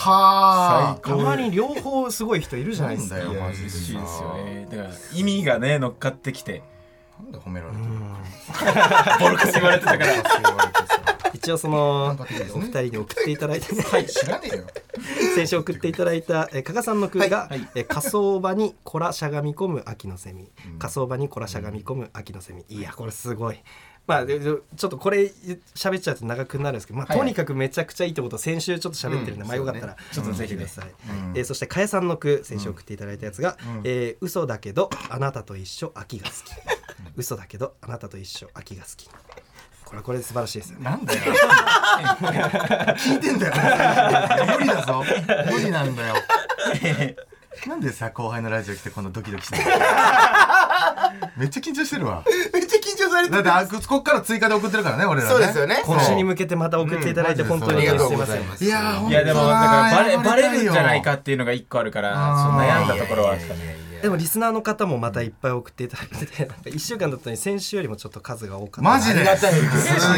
[0.00, 3.16] はあたまに両方すごい人いるじゃないですか。
[3.16, 6.62] だから意味がね乗っかってきて
[7.28, 7.84] なんで褒められてる。
[9.20, 10.12] ボロカス言われてたから。
[11.34, 12.16] 一応その
[12.54, 13.82] お二人に送っていただいてね。
[13.82, 14.06] はい。
[14.06, 14.64] 知らねえよ。
[15.34, 22.80] 先週送っていただいたえー加賀さんの句がはい「えー火葬場にこらしゃがみ込む秋のセミ」「火葬場にこらしゃがみ込む秋のセミ」い。
[22.80, 23.62] やこれすごい。
[24.06, 25.30] まあ、ちょっとこれ
[25.74, 30.86] 喋っちゃうと長くなるんですけど、まあ、はいとにかくめちゃくちゃいいってことを先週ちょっと喋ってるんで、まあよかったらちょっとぜひください、
[31.34, 36.36] えーそしてかやさんの句先週送っていただいたやつが「えー嘘だけどあなたと一緒秋が好き」
[37.16, 39.08] 「嘘だけどあなたと一緒秋が好き」
[39.84, 40.84] これはこれで素晴らしいですよね。
[40.84, 41.20] なんだよ。
[42.98, 43.54] 聞いてんだよ。
[44.58, 45.02] 無理だぞ。
[45.50, 46.14] 無理なんだよ。
[47.66, 49.70] なんでさ後輩のラジオ来てこんなドキドキしてるの？
[51.38, 52.22] めっちゃ緊張してるわ。
[52.52, 55.32] めっちゃ緊張されてだってあこっから追加で送ってるからね俺らね。
[55.32, 55.82] そうですよね。
[55.86, 58.36] 今週に向けてまた送っていただいてうん本当にありがとうすいません。
[58.36, 68.90] ございますいやーいやでもだからバレバレるんじゃないかっていうのが一個あるからそう悩んだところはあったねでもリスナーの方もまたいっぱい送っていただいててなんか1週間だったのに先週よりもちょっと数が多かった。
[68.90, 69.20] マジで？
[69.20, 69.50] ありがた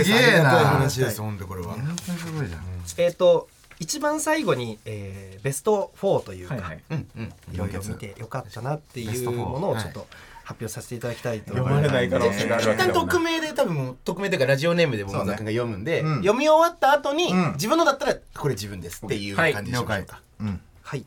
[0.00, 0.10] いす。
[0.12, 0.50] げえな。
[0.50, 2.62] 話です本当これは本当にすごいじゃん
[2.98, 6.82] えっ、と一番最後に、えーベスト4というか、はいはい。
[6.90, 10.06] うんうんいろいろ見てよかったなっていうベスト4ものをちょっと
[10.44, 11.92] 発表させていただきたいと思い読ます。
[11.92, 16.16] まれない可能性があるわ一旦匿名で多分匿名というかラジオネームで桃沢君が読むんで、うん。
[16.16, 17.52] 読み終わった後に、うん。
[17.54, 19.96] 自分のだったらこれ自分ですっていうはい感じにしょうか、
[20.40, 20.60] うん。
[20.82, 21.04] はい。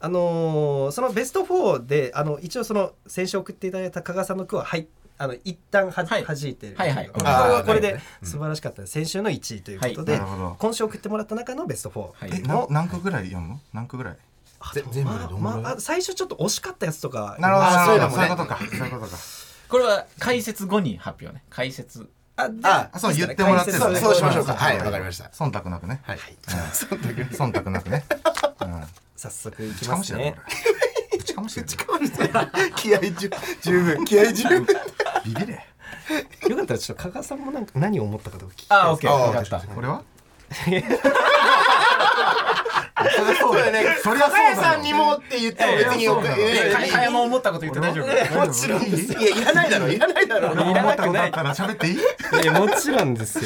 [0.00, 4.86] あのーそのベスト4であの一応その先週送っていただいた加賀さんの句ははい
[5.20, 6.24] あの一旦は、はい。
[6.24, 7.08] 弾いてる、はいはい。
[7.08, 10.20] これはこれで素晴らしかったです、先週の1位ということで、はい。
[10.20, 12.68] なるほど今週送ってもらった中のベスト4、はい。
[12.72, 13.54] 何個ぐらい読む？
[13.54, 14.16] の何個ぐらい？
[14.92, 17.36] 全部まあまあ、最初ちょっと惜しかったやつとか。
[17.40, 17.66] なるほど。
[17.66, 18.22] あーそういうのもね。
[18.22, 18.58] そういうことか。
[18.58, 19.18] そういうことか。
[19.68, 21.42] これは解説後に発表ね。
[21.50, 22.08] 解説。
[22.36, 23.78] あでああそう言ってもらってる。
[23.78, 24.52] そうそうしましょうか。
[24.52, 24.78] んはい。
[24.78, 25.24] わかりました。
[25.24, 26.00] 忖度なくね。
[26.04, 26.18] はい。
[26.46, 28.04] 忖度なくね。
[28.60, 28.84] うん
[29.18, 30.36] 早速いきかますね。
[31.40, 33.30] もしれないうちかもしれない気合十
[33.62, 34.66] 十分気合十分
[35.24, 35.66] ビビれ。
[36.48, 39.66] よかったらちょっと加賀さんもなんか何を思ったかとか聞きたいあオッケーあ分かった。
[39.66, 40.02] これは？
[43.40, 43.96] そうだね。
[44.02, 44.56] そりゃそうだよ。
[44.56, 48.46] さんにもって言っても別によくいやいやええかかやも思ったこと言って大丈夫？
[48.46, 51.94] もちろんですいやいらないだろいらないだろ俺も思ったことあったら喋っていい
[52.42, 53.38] いやもちろんです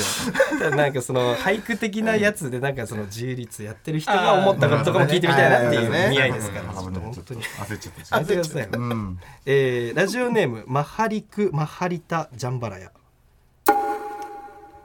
[0.62, 12.90] よなんかその俳句的なやつでなんかその自由律やってる人が思ったこととかも聞いてみたいなっていう似合いですからちょっと本当に焦っちゃってくださいうんえーラジオネームマッハリクマッハリタジャンバラヤ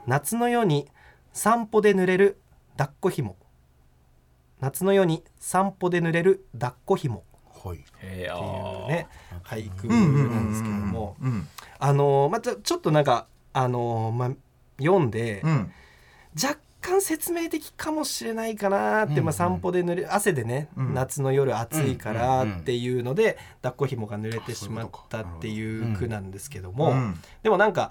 [0.06, 0.88] 夏の夜に
[1.32, 2.38] 散歩で濡れる
[2.76, 3.36] 抱っこ紐
[4.60, 7.24] 夏の夜に散歩で濡れる抱っこ紐。
[7.64, 7.84] はい。
[8.02, 8.34] えー。
[8.34, 9.08] っていうあね。
[9.44, 11.16] 俳句うんうんなんですけども。
[11.20, 11.46] うん
[11.80, 14.30] あのーまあちょちょっとなんかあのーまあ
[14.78, 15.72] 読んでうん。
[16.40, 20.94] 若干説明的かもしれないかなって、まあ、散歩で濡れ汗でね、うん。
[20.94, 27.90] 夏の夜暑いからうんっていうので、抱っこ紐が濡れてしまったっていう句なんですけども、うんでもなんか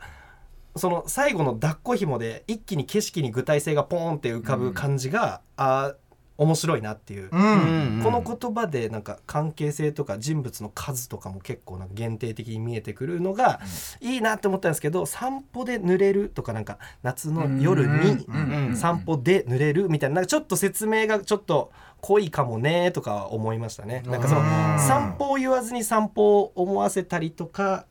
[0.78, 5.96] その最後の抱っこ紐で一気に景色に具体性がポーンって浮かぶ感じが、あー
[6.38, 8.02] 面白いなっていう、うん。
[8.04, 13.60] この言葉でなんか関係性とか人物の数とかも結構なんか限定的に見えてくるのが
[14.02, 21.72] いいなって思ったんですけど散歩で濡れるとかなんか夏の夜にうん散歩で濡れるみたいななんかちょっと説明がちょっと
[22.02, 24.04] 濃いかもねとか思いましたね。
[24.06, 24.42] なんかその
[24.80, 27.86] 散歩を言わずに散歩を思わせたりとか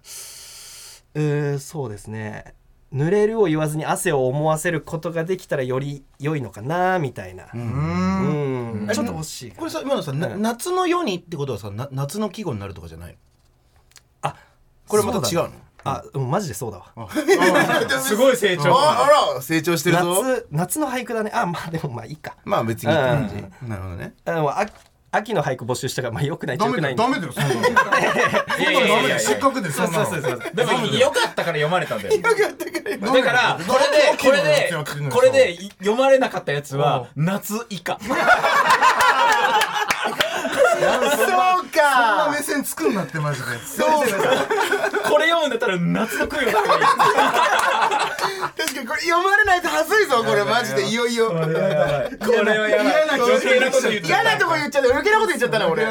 [1.14, 2.55] うーそうですね
[2.94, 8.88] 濡れるを言わずに汗を思わせることができたらより良いのかなみたいな、うん。
[8.92, 9.52] ちょっと欲しい。
[9.52, 10.42] これさ今のさ、なうん。
[10.42, 13.16] 夏の夜にってことはさな夏の季語になるとかじゃない
[14.22, 14.36] あ
[14.86, 15.50] これまた違うの？
[15.84, 17.08] あ、うん、マジでそうだわ。
[18.02, 18.74] すごい成長。
[18.74, 20.22] ああら成長してるぞ。
[20.22, 21.30] 夏夏の俳句だね。
[21.32, 22.36] あまあでもまあいいか。
[22.44, 24.14] まあ別になるほどね。
[24.24, 24.66] あでもあ
[25.12, 27.62] 秋の俳句募集したからまあよくないダメだよくないよダメだよそんなの。
[27.64, 28.02] そんなのい
[28.62, 28.88] やいやいダやいや。
[28.88, 32.14] いやメだよせっかくでそんなのそうそうそうでもよかったから読まれたんだよ。
[32.14, 34.70] よかったからだからこれでこれで
[35.10, 37.98] これで読まれなかったやつは夏以下。
[37.98, 38.08] そう
[41.16, 43.46] そんなか目線作んなってマジで。
[43.58, 44.18] そうか。
[45.08, 46.50] これ読むんだったら夏の悔いを
[48.56, 50.86] 確かにこれ読まれないと恥ずいぞこれマジで。
[50.88, 51.30] いよいよ。
[51.30, 54.22] これは嫌な余計なこと言っちゃった。
[54.22, 54.88] 嫌なとこ言っちゃった。
[54.90, 55.84] 余計なこと言っちゃったな俺。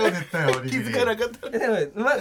[0.69, 1.47] 気づかなかった。
[1.53, 2.15] えでもまあ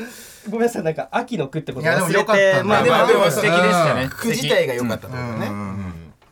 [0.48, 4.10] ごめんなさいなんか秋の句ってこといやでも忘れよかったんだてまあでもまあでも素敵でしたね。
[4.10, 5.50] 句自体が良かったってことね。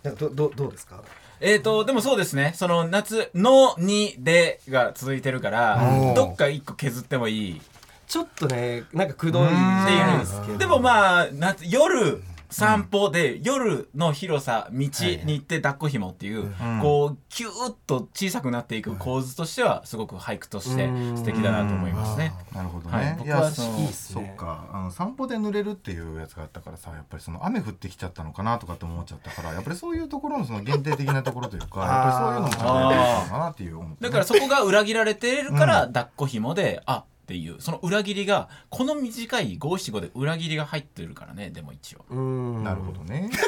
[0.03, 1.01] なんかどどどうですか？
[1.41, 2.53] えーとでもそうですね。
[2.55, 6.15] その夏のにでが続いてるからうん。
[6.15, 7.61] どっか一個削ってもいい。
[8.07, 9.55] ちょっとねなんかくどいって
[9.93, 10.59] いうんですけど。
[10.59, 22.33] でもまあ夏夜散歩で、夜の広さ道に行って抱っこ紐っていう、こうキューッと小さくなっていく構図としてはすごく俳句として素敵だなと思いますね。
[22.55, 23.07] なるほどはい。
[23.07, 23.17] ね。
[23.19, 24.69] 僕はそそのいいっすそねっか。
[24.73, 34.09] あの散歩で濡れるっていうやつがあったからさやっぱりその雨降ってきちゃったのかなとかって思っちゃったからやっぱりそういうところのその限定的なところというか やっぱりそういうのもちゃんとやってるのかなっていう思ってね。
[34.09, 42.05] だからそこが裏切られてるから抱っこ紐で、あっていうその裏切りがこの短い五七五で裏切りが入ってるからねでも一応。
[42.11, 42.65] うん。
[42.65, 43.31] なるほどね。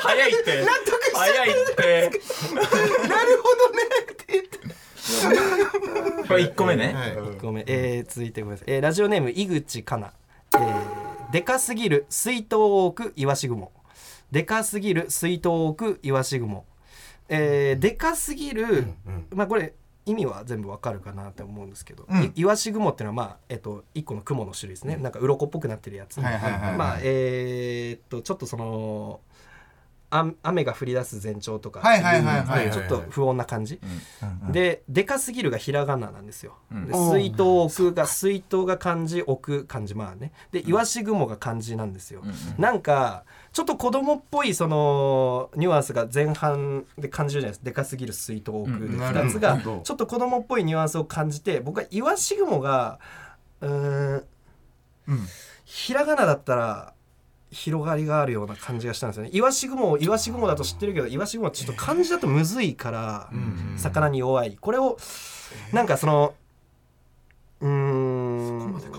[0.00, 0.64] 早いって。
[1.12, 2.10] 早いって。
[3.06, 3.82] なるほどね。
[4.12, 4.58] って言って。
[6.26, 7.16] これ1個目ね、はい。
[7.40, 10.12] ごめん、えー、続いてごめんなさい、えーラジオネーム井口かな、
[10.54, 13.72] えー、でかすぎる水筒を置くイワシ雲
[14.30, 16.64] でかすぎる水筒を置くイワシ雲
[17.28, 18.88] えー、でかすぎる、
[19.30, 19.74] まあこれ
[20.10, 22.22] 意味は全部わかるかなって思うんですけど、うん。
[22.24, 26.76] いイワシ雲っていうのはまあえっと一個の雲の種類ですね、なんか鱗っぽくなってるやつ、はいはいはいはい。
[26.76, 29.20] まあえーっとちょっとその
[30.12, 33.78] あ雨が降り出す前兆とか、ちょっと不穏な感じ、
[34.22, 34.46] うん。
[34.48, 34.52] うん。
[34.52, 36.86] ででかすぎるがひらがななんですよ、うん。
[36.86, 40.32] で水筒を置くが水筒が漢字置く漢字まあね。
[40.50, 42.32] でイワシ雲が漢字なんですよ、うん。
[42.60, 47.64] なんかちょっと子供っぽいそのニュアンスが前半で感じるじゃないですか。
[47.64, 48.92] でかすぎる水筒を置くうん。
[48.92, 53.00] でうん2つがちょっと子供っぽいニュアンスを感じて僕はイワシ雲が
[53.60, 54.24] うーん
[55.08, 55.26] うん。
[55.64, 56.92] ひらがなだったら
[57.50, 59.30] 広がりがあるような感じがしたんですよね。
[59.32, 64.56] イワシ雲をイワシ雲だと知ってるけどイワシ雲はちょっと漢字だとむずいから、うん魚に弱い。
[64.60, 64.96] これを
[65.72, 66.34] なんかその
[67.60, 68.72] うーん。
[68.72, 68.90] 考えて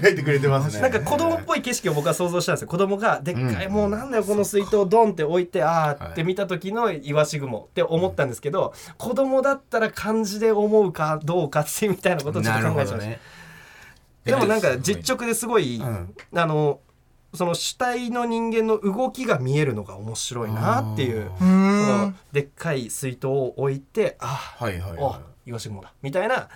[0.00, 0.80] くれてますね。
[0.82, 2.68] なんか子供っぽい景色を僕は想像したんですよ。
[2.68, 13.20] 子供がでっかい、もうなんだよこの水筒ドンって置いてあーって見た時のイワシ雲って思ったんですけど、子供だったら漢字で思うかどうかってみたいなことをちょっと考えちゃいました、ね
[14.22, 16.14] でもなんか実直ですごい、ん。
[16.34, 16.80] あの
[17.32, 26.48] その主体の人間の動きが見えるのが面白いなっていううそんのでっかい水筒を置いてあはいはいあはイワシ雲だみたいな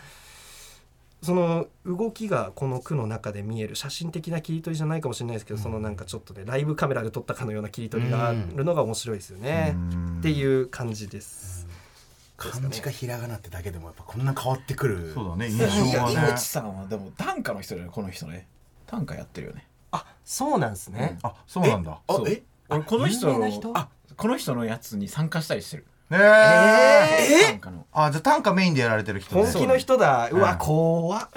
[1.25, 11.67] その動きがこの句の中で見える写真的な切り取りじゃないかもしれないですけど、そのなんかちょっとねライブカメラで撮ったかのような切り取りがあるのが面白いですよね、うんっていう感じです。
[11.67, 11.73] い
[12.37, 15.13] 漢字かひらがなってだけでもやっぱこんな変わってくる。
[15.15, 16.33] そうだね印いや井象はね。
[16.35, 18.47] 口さんはでも短歌の人だよねこの人ね。
[18.87, 19.67] 短歌やってるよね。
[19.93, 21.19] あそうなんですね。
[21.23, 22.01] あそうなんだ。
[22.09, 22.27] そう。
[22.27, 25.85] あえ俺この人のあこの人のやつに参加したりしてる。
[25.85, 26.17] ねえ。
[27.51, 29.43] 短歌のあじゃあ短歌メインでやられてる人ね。
[29.45, 30.29] 本気の人だ。
[30.31, 30.59] うわうん。
[30.59, 31.29] 怖っ。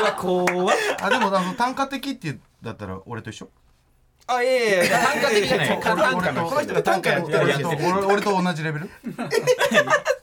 [0.00, 0.76] うわ怖っ。
[1.00, 3.48] あでもあの短歌的ってだったら俺と一緒？
[4.30, 5.68] あいやいやいや短歌的じゃない。
[5.68, 8.90] そう短歌のこの人が短歌やってるいやいや俺と俺俺と同じレベル？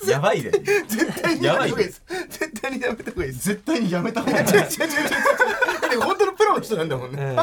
[0.12, 0.51] やばいで。
[0.51, 2.01] 絶対にやめた方がいいです。
[2.30, 3.47] 絶対にやめた方がいいです。
[3.49, 4.45] 絶対にやめた方がいい。
[4.45, 4.65] 違う違う違う
[5.93, 6.01] 違う。
[6.01, 7.23] 本当のプロの人なんだもんね。
[7.23, 7.34] うん。
[7.34, 7.36] い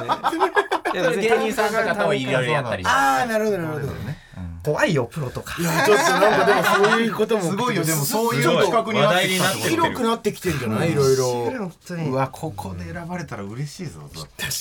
[1.03, 2.85] や別に芸人さんとかといろいろやったり。
[2.87, 3.87] ああなるほどなるほど。
[3.87, 4.22] ねうん
[4.63, 5.61] 怖いよプロとか。
[5.61, 7.57] いやちょっとなんかでもそういうこともす。
[7.57, 10.93] ごいよでもそういう企画になってき広くなってきてんじゃない？
[10.93, 12.09] いろいろ本当に。
[12.11, 14.01] うわここで選ばれたら嬉しいぞ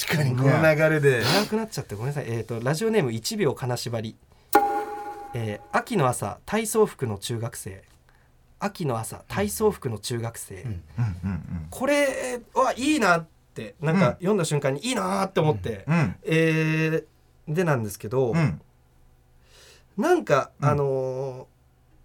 [0.07, 1.21] 確かにこの流れで。
[1.23, 2.25] 長くなっちゃってごめんなさい。
[2.29, 4.15] えっ、とラジオネーム1秒金縛り。
[5.33, 7.83] えー秋の朝体操服の中学生。
[8.59, 10.57] 秋の朝体操服の中学生、ん。
[10.57, 10.83] うん
[11.23, 15.95] うんこれはいいなってなんか読んだ瞬間にいいなって思って、うん。
[15.95, 16.15] うん。
[16.23, 18.61] えーでなんですけど、うん
[19.97, 20.69] なんか、うん。
[20.69, 21.45] あのー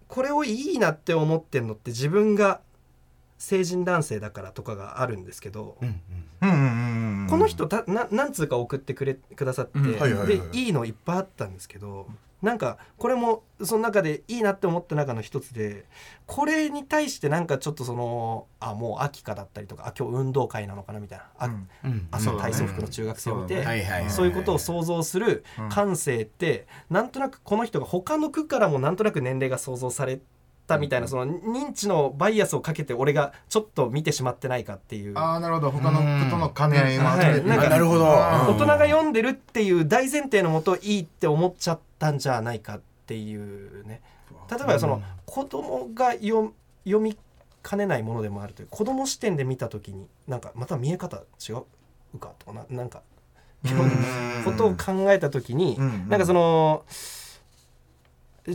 [0.07, 2.61] これをいいなって思ってんのって自分が
[3.37, 6.01] 成人男性だからとかがあるんですけど、うん
[6.41, 6.45] う
[7.25, 7.27] ん。
[7.29, 9.99] この人たな何通か送ってくれくださって、うん。
[9.99, 10.27] はいはいはい。
[10.27, 12.07] でいいのいっぱいあったんですけど
[12.41, 15.85] なんかこれもその中でいいなって思った中の一つで
[16.27, 21.69] これに対してなんかちょっとそのあもう秋かだったりとかあ今日運動会なのかなみたいな、あうん。
[21.83, 22.07] うん。
[22.11, 23.63] 朝の体操服の中学生を見て、
[24.09, 30.19] そういうことを想像する感性って、なんとなくこの人が他の区からもなんとなく年齢が想像され
[30.67, 35.17] たみたいな、その認知のバイアスをかけて俺がちょっと見てしまったんないかっていう。
[35.17, 35.71] ああなるほど。
[35.71, 37.43] 他の句との兼ね合いもあってはい。
[37.43, 44.01] なるほど大人が読んでるっていう大前提のもといいって思っちゃったんじゃないかっていうね。
[44.51, 46.53] 例えばその子供が読
[46.85, 47.17] 読み
[47.63, 53.01] かねないものでもあるという子供視点で見た時になんかまた見え方違うかとかななんか
[53.63, 53.89] いろん。
[53.89, 55.85] な ことを考えた時にうん。
[55.85, 56.09] うん。
[56.09, 57.16] なんかそのじゃ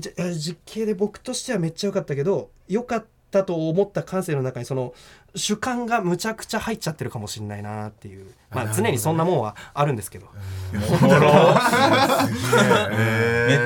[0.01, 4.93] 実刑で僕としてはめっちゃ良かったけど良かったと思った感性の中にその
[5.35, 8.27] 主観がむちゃくちゃ入っちゃってるかもしれないなっていう。
[8.51, 10.27] まあ常にそんなもんはあるんですけど。
[10.73, 10.85] めっ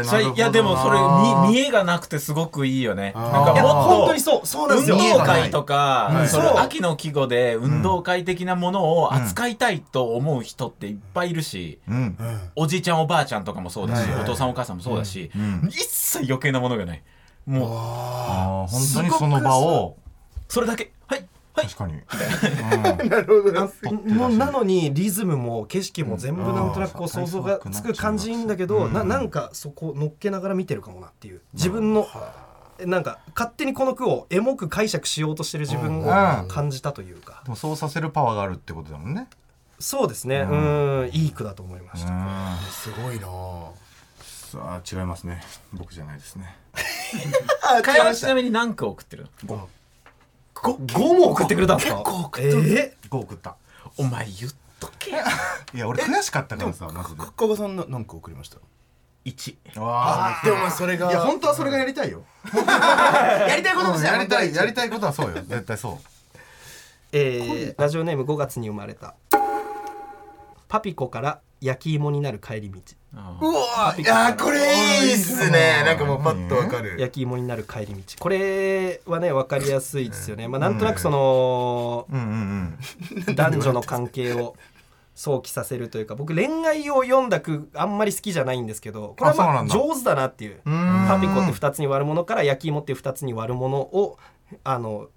[0.05, 0.99] ちゃいいやでもそれ
[1.51, 3.13] 見見栄がなくてすごくいいよね。
[3.17, 4.47] なんかもっと本当にそう。
[4.47, 4.97] そうなんですよ。
[4.97, 6.65] 運動会とか、はい。
[6.65, 12.17] 秋の季語で運動会的なものを扱いたいと思う人っていっぱいいるし、うん。
[12.55, 14.23] おじいちゃんおばあちゃんとかもそうだし、はいはい。
[14.23, 15.69] お父さんお母さんもそうだし、うん。
[15.69, 17.03] 一切余計なものがない
[17.47, 17.69] もう。
[18.69, 19.97] 本当にその場を。
[20.49, 20.93] それだけ。
[21.07, 21.27] はい。
[21.55, 21.67] はい。
[21.67, 21.95] 確かに。
[23.09, 23.53] なるほど。
[23.53, 28.93] ねもうなのにリズムも景色も全部なんとなくこううん想像がつく感じいいんだけど、うん。
[28.93, 31.41] ななんかそこ乗っけながら見てるかもなっていう。
[31.55, 32.07] 自分の
[32.85, 36.49] なんか勝手にこの句をエモく解釈しようとしてる自分をうん。
[36.49, 39.29] 感じたというか、でもそうさせるパワーがあるってことだもんね。
[39.79, 40.41] そうですね。
[40.41, 41.03] ううん。
[41.05, 42.09] んいい句だと思いました、
[42.71, 43.27] すごいな
[44.23, 45.43] さあ違いますね。
[45.73, 46.57] 僕じゃないですね。
[46.75, 46.79] あ
[47.83, 49.69] 会話ちなみに何個送ってるの
[50.55, 51.97] ？5, も送ってくれたんですか。
[51.99, 53.57] 結構送ってえ5送った。
[53.99, 55.11] お前言っとけ
[55.75, 57.23] いや俺悔しかったからさマジで。
[57.37, 58.59] 加賀さんな何個送りました
[59.25, 62.23] ？1わでもそれがいや本当はそれがやりたいよ。
[62.55, 65.43] やりたいことうんやりたいやりたいことはそうよ。
[65.43, 65.99] 絶対そう。
[67.13, 69.15] えーラジオネーム5月に生まれた。
[70.69, 72.81] パピコから焼き芋になる帰り道。
[73.15, 74.59] あうわいやーこれ
[75.07, 75.83] いいっすね。
[75.87, 76.97] なんかもうパッとわかる。
[76.99, 78.03] 焼き芋になる帰り道。
[78.19, 82.79] これはね分かりやすいですよね、まあ、なんとなくそのうんうん
[83.27, 83.35] うん。
[83.35, 84.55] 男女の関係を
[85.15, 90.57] 想起させるというか僕恋愛を読んだ句あんまり好きじゃないんですけどこれはまあ上手だなっていう。
[90.57, 90.61] ん。
[91.09, 94.19] パピコって2つに割るものから焼き芋って2つに割るものを
[94.63, 95.09] あの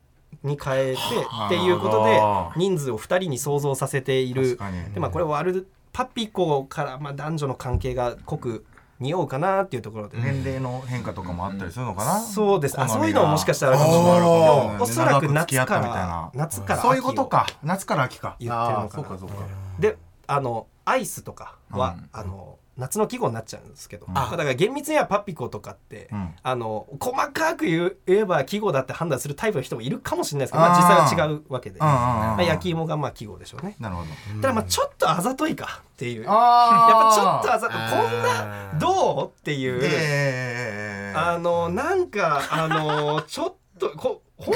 [0.44, 2.22] に変えてっていうことで
[2.56, 4.58] 人数を2人に想像させている。
[4.94, 8.66] で、まあ、これ割るパピコからまあ男女の関係が濃く
[9.00, 12.20] 匂うかなっていうところで、年齢の変化とかもあったりするのかな？
[12.20, 12.80] そうです。
[12.80, 16.32] あそういうのももしかしたらあるかもしれないおそらく夏からな。
[16.34, 17.48] 夏から秋そういうことか。
[17.64, 18.36] 夏から秋か。
[18.40, 19.36] 言ってるのかなそうかそうか。
[19.80, 19.98] で
[20.28, 22.10] あのアイスとかは、うん。
[22.12, 24.14] あの夏の季語になっちゃうんですけど、うん。
[24.14, 24.32] まあ。
[24.32, 26.36] だから厳密にはパピコとかって、うん。
[26.42, 32.00] あの細かく言えば季語だって判断するタイプの人もいるかもしれないですけどまあ、実際は違うわけで、うんうんうん。
[32.00, 33.76] まあ、焼き芋がまあ季語でしょうね。
[33.80, 34.10] なるほど。
[34.42, 36.24] ただまあちょっとあざといかっていう。
[36.24, 44.54] やっあぱちょっとあざとこんなどうっていう、ええあのなんかあのちょっとこ本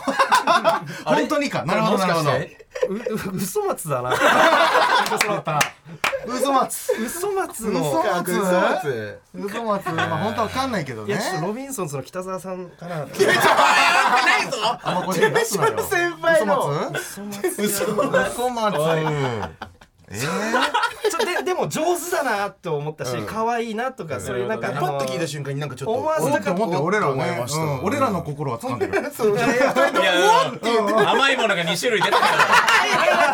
[1.04, 1.64] 本当にか？
[1.64, 2.30] なるほどなるほど。
[3.34, 4.12] 嘘松だな。
[6.26, 6.92] 嘘松。
[6.92, 7.70] 嘘松？
[7.70, 8.32] の嘘松？
[8.32, 9.18] 嘘松。
[9.34, 9.90] 嘘松？
[9.92, 11.18] まあ本当わかんないけどね。
[11.42, 13.06] ロビンソンズの北沢さんかな。
[14.82, 15.82] あんまこれ出すなよ。
[15.82, 16.90] 先輩の。
[16.92, 17.62] 嘘松？
[17.62, 18.30] 嘘松。
[18.30, 18.76] 嘘松
[20.12, 23.26] えちょで でも上手だなと思ったしうん。
[23.26, 27.84] 可愛いなとかそういうなんかパッと聞いた瞬間になんかちょっと思わず思って思って俺らね思いましたうん。
[27.84, 28.92] 俺らの心は掴んでる。
[31.06, 32.12] 甘いものが2種類出て。
[32.12, 32.22] くる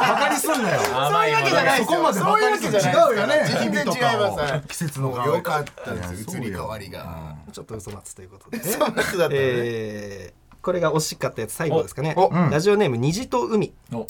[0.09, 2.83] バカにすんなよ甘いものがそこまでバカにする違
[3.15, 4.69] うよね全然違います。
[4.69, 5.33] 季節の変わり。
[5.33, 6.37] よかったです。
[6.37, 7.37] 移り変わりが。
[7.53, 9.29] ちょっと嘘松ということで、そんな句だったのね。
[9.33, 12.13] えーこれが惜しかったやつ最後ですかね。
[12.17, 12.51] おうん。
[12.51, 13.73] ラジオネーム虹と海。
[13.93, 14.05] お。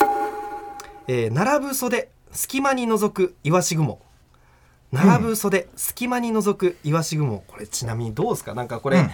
[1.07, 4.01] えー並ぶ袖隙間に覗くイワシ雲。
[4.93, 7.43] 並ぶ袖、隙間に覗くイワシ雲。
[7.49, 8.55] これちなみにどうですか？
[8.55, 9.07] なんかこれ、うん。
[9.07, 9.13] こ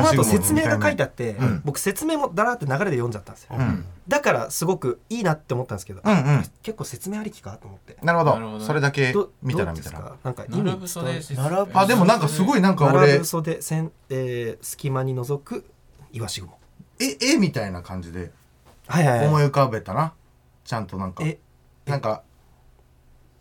[0.00, 1.60] の後説明が書いてあって、ん。
[1.64, 3.84] 僕説明もだらって流れで読んじゃったんですよ、うん。
[4.06, 6.44] だからすごくいいなって思ったんですけど、うんうん。
[6.62, 7.96] 結構説明ありきかと思って。
[8.00, 8.34] なるほど。
[8.34, 10.16] なるほどそれだけど見たらどうです見たらか？
[10.22, 15.64] なんか意並味ぶ袖並ぶあでもなんかすごいなんか並俺ぶ袖せん、えー隙間に覗く
[16.12, 16.56] イワシ雲。
[17.00, 18.30] え絵みたいな感じで
[18.86, 20.12] はいはい、思い浮かべたな。
[20.64, 21.24] ちゃんとなんか。
[21.24, 21.38] え
[21.86, 22.22] なんか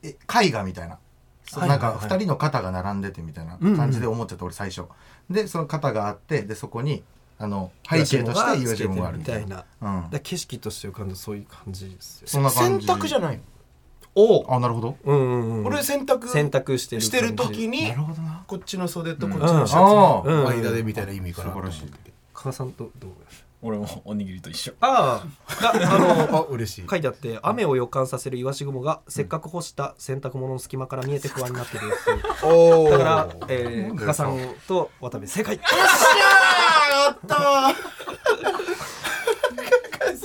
[0.03, 0.97] え絵画みたいな。
[1.51, 1.97] はいなんかはい。
[1.97, 4.85] はい2人の肩が並んでてみたいな感じで思っちゃった俺最初。
[5.29, 7.03] でその肩があってでそこに
[7.37, 9.65] あの背景としてイワシ雲があるみたいな。
[9.81, 9.95] うん。
[9.95, 12.27] だから景色として浮かんだそういう感じですよ。
[12.27, 13.43] そんな感洗じ濯じゃないの？
[14.17, 14.97] おあなるほど。
[15.03, 15.65] うんうんうん。
[15.65, 18.43] 俺洗濯選択してるしてる時になるほどな。
[18.47, 19.59] こっちの袖とこっちうん。
[19.59, 20.43] のシャツうん。
[20.45, 21.91] の間でみたいな意味かな素晴らしい。
[22.33, 23.11] 加賀さんとどう？
[23.65, 24.73] 俺もおにぎりと一緒。
[24.79, 25.61] ああ。
[25.73, 26.87] があのあ 嬉しい。
[26.87, 32.53] 書いてあって雨を予感させるイワシ雲がせっかく干した洗濯物の隙間から見えて不安になってるっていう。
[32.85, 33.27] おだから、
[33.97, 34.37] 加賀さん
[34.67, 35.55] と渡部正解。
[35.55, 35.61] や
[37.11, 37.35] った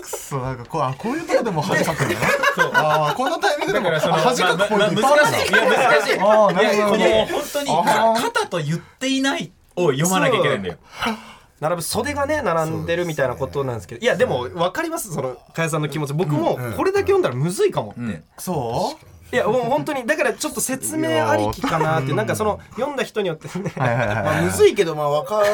[0.02, 5.50] くそなんかこうあこういうとこでも恥かくんだなあーこのタイミングでも恥かくポイントいっまぱいあるんだま難しい。
[5.50, 6.18] いや難しい。
[6.20, 7.04] あーなるいやこほど。
[7.04, 10.76] ねの本当に肩と言っていないを読まなきゃいけないんだよ
[11.60, 14.00] 並ぶ袖がね並んでるみたいなことなんですけど。
[14.00, 16.14] いやでも分かりますその加谷さんの気持ち。
[16.14, 18.24] 僕もこれだけ読んだらむずいかもって、うん。
[18.38, 18.96] そ
[19.32, 19.36] う？
[19.36, 23.72] いやもう本当にだからちょっと説明ありきかなってなんかその読んだ人によってね。
[23.76, 24.24] はいはいはいはい。
[24.24, 25.48] まあむずいけどまあわかわか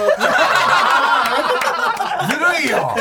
[2.31, 2.33] ず
[2.63, 2.97] るいよ。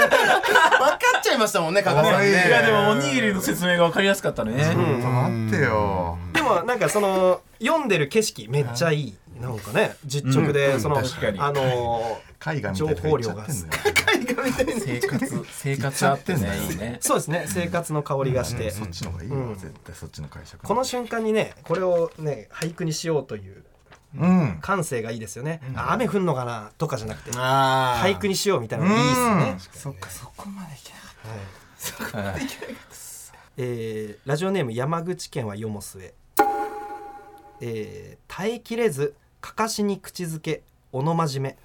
[1.20, 2.30] っちゃいましたもんね加賀さんね。
[2.30, 4.54] いやいやでもおにぎりの説明が分かりやすかったね。
[4.64, 6.18] ちょっと待ってよ。
[6.34, 11.40] でもなんかその読んでる景色めっちゃいいなんかね実直で、その確かに。
[11.40, 13.46] あの絵画みたいな情報量が。
[13.50, 17.46] 生活生活あってねそうですね。
[17.48, 19.56] 生活の香りがして、そっちの方がいいよ、うん。
[19.56, 23.64] 絶対そっちの解釈この瞬間にねこれをね俳句にしようという
[24.18, 24.60] うん。
[24.62, 29.10] 感性がいいですよね、あ雨降んのかなとかじゃなくて俳句にしようみたいなのがいい
[29.56, 32.42] ですね、そっかそこまでいけなかっはい。
[33.58, 36.14] えーラジオネーム山口県はよもすえ。
[37.60, 39.16] えー耐えきれず
[39.46, 41.56] かかしに口づけおのまじめ。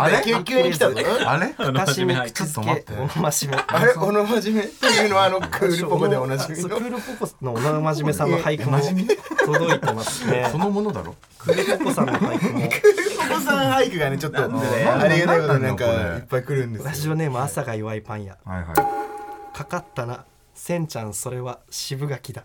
[0.00, 0.22] あれ？
[0.24, 0.96] 急急に来たぞ。
[0.96, 1.50] たあれ？
[1.50, 3.54] かかしに口づけおのまじめ。
[3.54, 3.92] あれ？
[3.92, 6.68] おのまじめっていうのはあの クールポコでおなじみの？
[6.70, 8.78] そうクールポコのおのまじめさんの俳句も
[9.44, 10.48] 届いてますね。
[10.50, 11.14] そのものだろ？
[11.40, 12.64] クールポコさんの俳句も。
[12.64, 14.46] お子さん俳句がねちょっとあ
[15.08, 15.88] りがたいことになんかい
[16.20, 16.88] っぱい来るんですよ。
[16.88, 18.38] ラジオネーム朝が弱いパン屋。
[18.46, 18.74] はいはい。
[19.54, 20.24] かかったな。
[20.54, 22.42] せんちゃんそれは渋柿だ。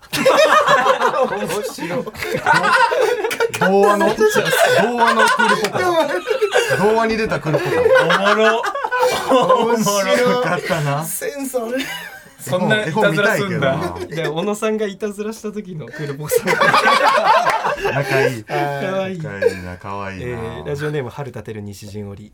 [1.31, 2.05] 面白い
[3.59, 4.15] 童話の童
[4.97, 5.79] 話のクールポコ
[6.83, 8.61] 童話に出たクールポおもろ
[9.75, 10.43] 面コよ白い。
[10.43, 11.77] かったなセンスある
[12.39, 12.93] そんない。
[12.93, 14.97] たずらすんだで小野さんがい。
[14.97, 16.59] たずらした時のクールポコさんがど
[17.91, 18.39] な仲い。
[18.39, 18.43] い。
[18.43, 19.15] かわい。
[19.15, 19.17] い。
[19.21, 19.51] 仲い。
[19.51, 19.55] い。
[19.63, 20.21] な可愛い。
[20.23, 22.33] えラジオネーム春立てる西陣織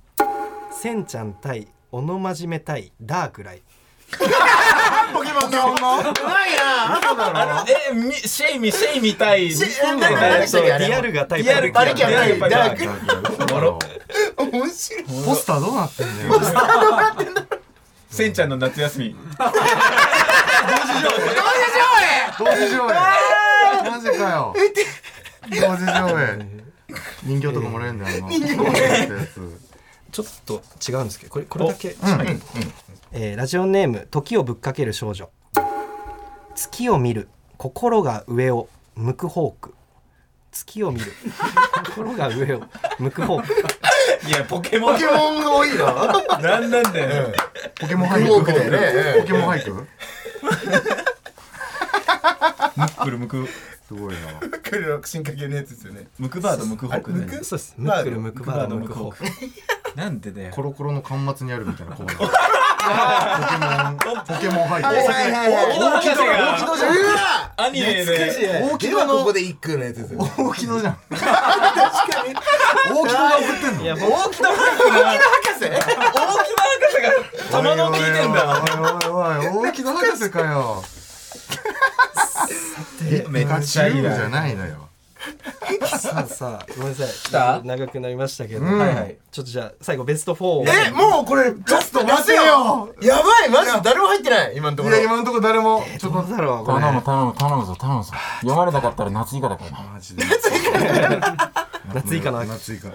[0.72, 3.62] せんちゃん対おのまじめ対ダークライ
[5.14, 5.74] ポケモンの。
[5.74, 7.00] うまいな。
[7.42, 9.56] あのえみシェイミシェイみたいリ
[10.94, 13.54] アルがタイプリアルバリキャンないリアルダーク。
[13.54, 13.80] おもろ
[14.38, 15.04] 面白い。
[15.26, 16.42] ポスターどうなってんだよ。
[18.10, 19.16] せんちゃんの夏休み。
[22.40, 22.94] 同時上映。
[23.90, 24.54] マジかよ
[25.50, 26.60] 同時上映。
[27.24, 29.18] 人形とかもらえるんだよ人形もらえる。
[29.20, 29.70] やつ。
[30.12, 31.96] ちょっと違うんですけどこれこれだけ、
[33.12, 35.30] えーラジオネーム時をぶっかける少女。
[36.54, 39.74] 月を見る心が上を向くフォーク。
[40.52, 41.12] 月を見る
[41.88, 42.62] 心が上を
[43.00, 43.56] 向くフォーク。
[44.28, 44.94] いやポケモン。
[44.94, 47.34] ポケモンが多いななんなんだよ。
[47.80, 49.88] ポケモン俳句クだよねポケモン俳句。
[53.04, 53.48] くるむく
[53.88, 54.20] すごいな。
[54.40, 56.08] クールの進化系のやつですよね。
[56.20, 57.28] むくバードむくホークね。
[57.42, 57.74] そうです。
[57.76, 59.24] ムックルムクバードムクホーク。
[59.96, 60.52] なんでだよ。
[60.54, 62.30] コロコロの端末にあるみたいなコーナー
[62.80, 62.88] ポ
[63.48, 64.26] ケモン。
[64.26, 65.80] ポケモン俳句はいはいはい。
[65.80, 69.18] 大大木戸じゃんうわアニメで大木戸の。
[69.20, 71.28] ここで一句のやつですよね大木戸じゃん確か
[72.28, 73.96] に大木戸が送ってんのい大
[74.30, 78.64] 木戸博士が大木戸博士が玉の聞いてんだ
[79.10, 80.84] おいおいおい大木戸博士かよ
[83.30, 84.89] めっちゃいいじゃなないのよ
[85.86, 87.32] さあさあごめんなさい。
[87.32, 87.62] た？
[87.64, 88.80] 長くなりましたけど、うん。
[88.80, 89.18] はいはい。
[89.32, 90.66] ちょっとじゃあ最後ベスト4を。
[90.66, 92.96] えもうこれちょっと待てよ。
[93.02, 94.96] やばいマジで誰も入ってない今のところ。
[94.96, 95.84] いや今のところ誰も。
[96.00, 96.82] ちょっとどうだろうこれ。
[96.82, 98.14] 頼む頼む頼むぞ頼むぞ。
[98.42, 99.72] 読まれなかったら夏以下だから。
[99.72, 100.24] なマジで。
[101.94, 102.32] 夏以下。
[102.32, 102.50] の秋。
[102.50, 102.90] 夏以下。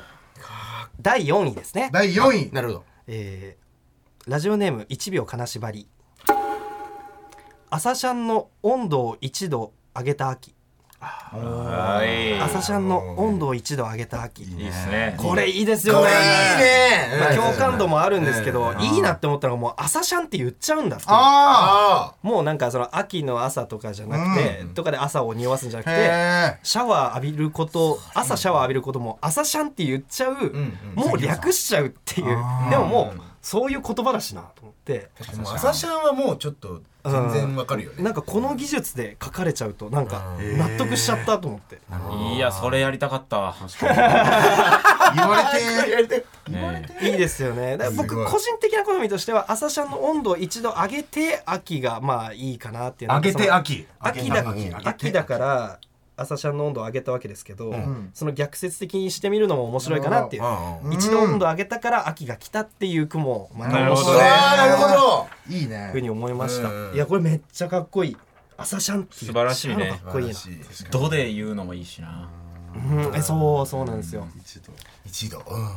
[1.01, 1.91] 第4位ですね。
[1.93, 2.53] 第4位。
[2.53, 2.85] なるほど。
[3.07, 3.64] えー
[4.27, 5.87] ラジオネーム1秒金縛り。
[7.68, 10.49] 朝シャンの温度を1度上げた秋。
[10.49, 10.53] はい
[12.42, 14.44] 朝シャンの温度を一度上げた秋。
[14.44, 15.14] いいですね。
[15.18, 16.00] これいいですよね。
[16.00, 17.18] これいいね。
[17.20, 17.36] まあうん。
[17.36, 32.26] 共感度もあるんですけどいいなって思ったのがもう朝シャンって言っちゃうんだってああもうなんかその秋の朝とかじゃなくて、とかで朝を匂わすんじゃなくあてへシャワー浴びること朝シャワー浴びることも朝シャンって言っちゃう、んもう略しちゃうっていう。
[32.70, 38.03] でももうそういう言葉だしなと思って朝シャンはもうちょっと全然わかるよね。
[38.03, 41.78] なんかこの技術で書かれちゃうとなんか納得しちゃったと思って、
[42.34, 43.55] いやそれやりたかったわ。
[45.14, 46.24] 言われて。
[46.49, 46.88] ね。
[47.03, 47.76] いいですよね。
[47.95, 53.86] 僕個人的な好みとしては朝シャンの温度を一度上げて秋がまあいいかなっていう上げて秋。
[54.01, 54.42] 秋だ
[54.84, 55.78] 秋だから
[56.16, 57.74] 朝シャンの温度を上げたわけですけど、
[58.12, 60.42] その逆説的にしてみるのも面白いかなっていう。
[60.84, 65.26] うん一度温度上げたから秋が来たっていう句もまたなるほど面白いなるほど。
[65.48, 65.90] いいね。
[65.92, 66.94] ふうに思いました、うん。
[66.94, 68.16] いやこれめっちゃかっこいい。
[68.56, 69.98] 朝シャンって素晴らしいね。
[70.04, 70.34] かっこいいな、
[70.90, 72.28] 「ど」で言うのもいいしな。
[72.74, 74.26] うん、えそうそうなんですよ。
[75.04, 75.38] 一度。
[75.38, 75.68] うん。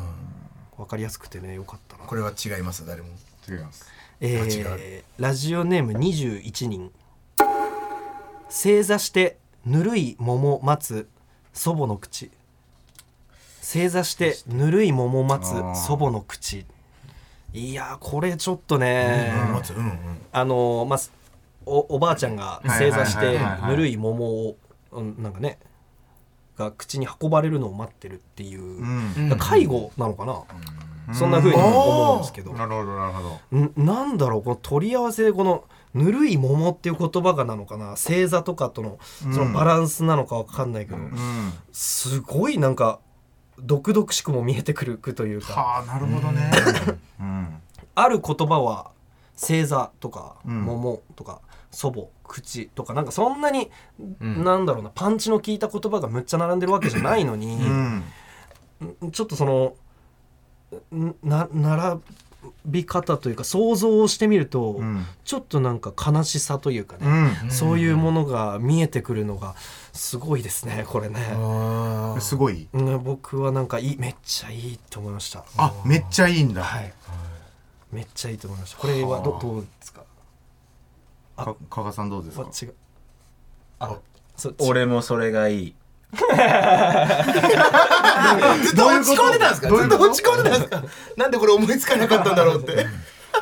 [0.78, 2.06] わかりやすくてねよかったな。
[2.06, 3.10] これは違います誰も。
[3.48, 3.86] 違います。
[4.20, 6.92] えーラジオネーム21人。
[8.50, 9.38] 正座して
[9.68, 11.10] ぬるい桃待つ
[11.52, 12.32] 祖母の口。
[13.60, 15.50] 正座してぬるい桃待つ
[15.86, 16.66] 祖母の口。
[17.52, 19.84] いやーこれちょっとね、待つうん。
[19.84, 19.92] うん
[20.32, 21.12] あのーまあす
[21.66, 23.38] おおばあちゃんが正座して
[23.68, 24.56] ぬるい桃を
[24.94, 25.60] うんなんかね
[26.58, 33.58] が口に運ばれるのを待ってるっていう、介護なのかな、そんな風に思うんですけど、なるほどなるほど。
[33.58, 37.96] んなんだろうこの取り合わせでこの「ぬるい桃」っていう言葉がなのかな？
[37.96, 41.54] 正座とかとのそのバランスなのかわかんないけど、うん。
[41.72, 43.00] すごいなんか
[43.60, 45.54] 毒々しくも見えてくる句というか。
[45.54, 46.52] はあなるほどね。
[47.20, 47.62] うん。
[47.96, 48.92] ある言葉は
[49.36, 50.62] 正座とかうん。
[50.64, 53.72] 桃とか祖母口とかなんかそんなに、
[54.24, 54.44] ん。
[54.44, 59.12] なんだろうなパンチの効いた言葉がむっちゃ並んでるわけじゃないのに、うん。
[59.12, 59.74] ちょっとその
[60.96, 62.02] んな並
[62.66, 65.06] び方というか想像をしてみると、うん。
[65.24, 67.52] ちょっとなんか悲しさというかうね、ん。
[67.52, 69.56] そういうものが見えてくるのが
[69.94, 72.68] すごいですねこれね、あすごい？
[72.74, 75.44] うん僕はなんかいいめっちゃいいと思いました。
[75.58, 76.64] あめっちゃいいんだ。
[76.64, 76.94] はい。
[77.92, 78.78] めっちゃいいと思いました。
[78.78, 80.04] これはどどうですか？
[81.38, 82.48] か加賀さんどうですか？
[82.48, 82.74] あ違う。
[83.80, 83.98] あ
[84.60, 85.76] 俺もそれがいい
[86.14, 86.24] ず
[88.74, 89.70] っと落ち込んでたんですか？
[89.70, 90.84] ずっと落ち込んでたんですか？
[91.18, 92.86] なんでこれ思いつかなかったんだろうって。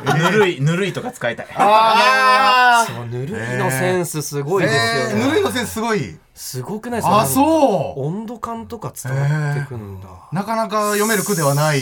[0.04, 1.46] ぬるいぬるいとか使いたい。
[1.54, 5.10] あそうぬるいのセンスすごいですえー。
[5.12, 6.18] よね、ぬるいのセンスすごい。
[6.34, 7.20] すごくないですか？
[7.20, 8.00] あそう。
[8.02, 11.80] 温度感とか伝わってくんだ、なかなか読める句ではない。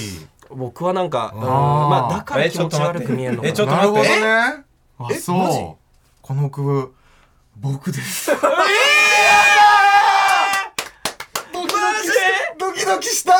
[0.50, 4.26] 僕はなんか、まあだから気持ち悪く見えるのかえちょっとなるほど待ってね。
[4.28, 4.64] あえ
[4.98, 5.20] マジ？
[5.20, 5.84] そう
[6.22, 6.94] この句
[7.56, 8.30] 僕です。
[8.30, 8.36] ド
[12.84, 13.32] キドキした。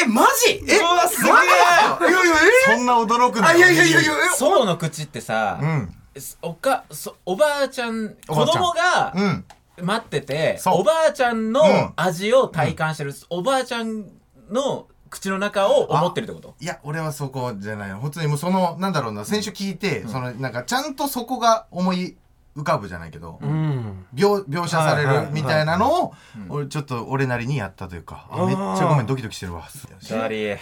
[0.00, 0.62] えマジ？
[0.68, 4.12] えうわすげえいやいやそんな驚くえなあいやいやいやいや。
[4.36, 5.94] 祖母の口ってさ、うん
[6.42, 9.44] おかそおばあちゃん子供がうん
[9.84, 14.06] 待ってて、そうおばあちゃんうんの味を体感してる、おばあちゃん
[14.50, 22.16] の口の中を思ってるってこといや俺はそこじゃない本当にもうそのなんだろうな先週聞いて、そのなんかちゃんとそこが思い
[22.56, 24.06] 浮かぶじゃないけど、うん。
[24.14, 26.14] 描描写されるみたいなのを、
[26.48, 29.62] 俺ちょっと俺なりにやったというか、あめっちゃごめんドキドキしてるわ
[30.10, 30.58] ダリー。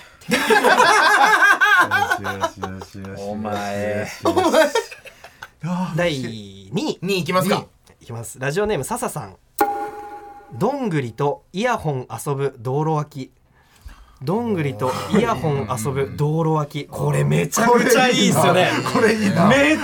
[3.18, 4.07] お前。
[5.97, 6.70] 第2位。
[6.72, 7.66] に行きますか。
[8.01, 8.38] いきます。
[8.38, 9.36] ラジオネーム笹さん。
[10.53, 13.30] どんぐりとイヤホン遊ぶ道路脇
[14.23, 16.85] どんぐりとイヤホン遊ぶ道路脇。
[16.87, 18.71] これめちゃくちゃいいですよね。
[18.93, 19.49] これいいな。
[19.49, 19.79] めっ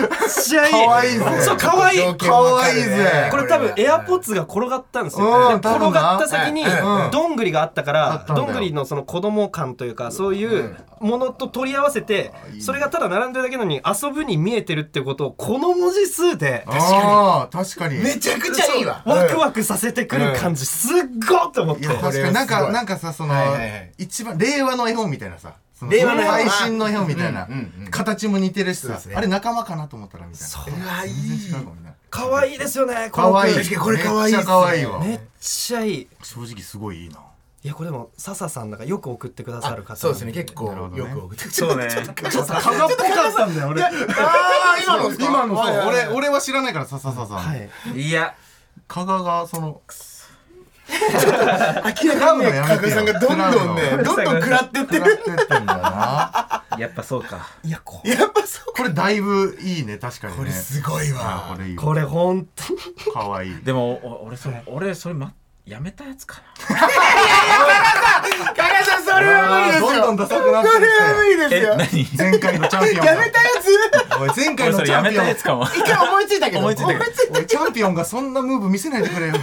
[0.44, 0.72] ちゃいい。
[0.72, 1.24] かわいいぜ。
[1.40, 16.64] そうかわいかわいいぜこれ多分エアポッツが転がったんですよ、うんで転がった先にうんどんぐりがあったから、どんぐりのその子供感というかそういうものと取り合わせて、それがただ並んでるだけなのに遊ぶに見えてるってことをこの文字数で。
[16.66, 18.02] あー確かに。
[18.02, 19.02] めちゃくちゃいいわ。
[19.06, 20.90] ワクワクさせてくる感じ、すっ
[21.28, 21.82] ごっと思って。
[21.82, 22.34] いや確かに。
[22.34, 23.92] なんかなんかさその、はいはいはい。
[23.98, 26.32] 一番令和の絵本みたいなさその令和の絵本。
[26.32, 27.90] 配信の絵本みたいな、うんうんうん。
[27.90, 30.46] 形も似てるしさ、あれ仲間かなと思ったらみたいな。
[30.46, 30.78] そういい。
[32.08, 35.00] 可愛いですよねこのかわいこれ可愛いめっちゃ可愛いわ。
[35.00, 36.08] めっちゃいい。
[36.22, 37.20] 正直すごいいいな
[37.66, 40.30] いやこれでも笹さんなんかよく送ってくださる方そうですね。
[40.30, 41.88] 結構よく送ってそうね。
[41.88, 47.42] 蚊がっぽかったんだよ俺はああ今の今のそう、はいはいはい俺俺は知らないからささささ
[47.92, 48.36] ん、いいや
[48.86, 49.82] 加賀がその
[50.88, 55.20] 明らかにね加賀さんがどんどんねどんどん食らってってる
[56.78, 65.34] やっぱそうかいやこやっぱそうこれだいぶいいね確かにねこれすごいあわこれいいこれ本当にかわいいでもお俺それ俺それま
[65.66, 66.40] やめたやつか
[66.70, 66.76] な。
[66.78, 69.88] 加賀さんそれは無理ですよ。
[69.90, 70.70] どんどんダサくなって。
[70.70, 71.76] それは無る理ですよ。
[71.76, 72.06] 何？
[72.16, 73.12] 前回のチャンピオンが。
[73.12, 73.66] やめたやつ。
[74.20, 75.24] おい前回のチャンピオン。
[75.24, 75.64] たやつかも。
[75.64, 76.60] 一回思いついたけど。
[76.60, 77.44] 思いついたけど。
[77.44, 79.34] チャンピオンがそんなムーブ見せないでくれよ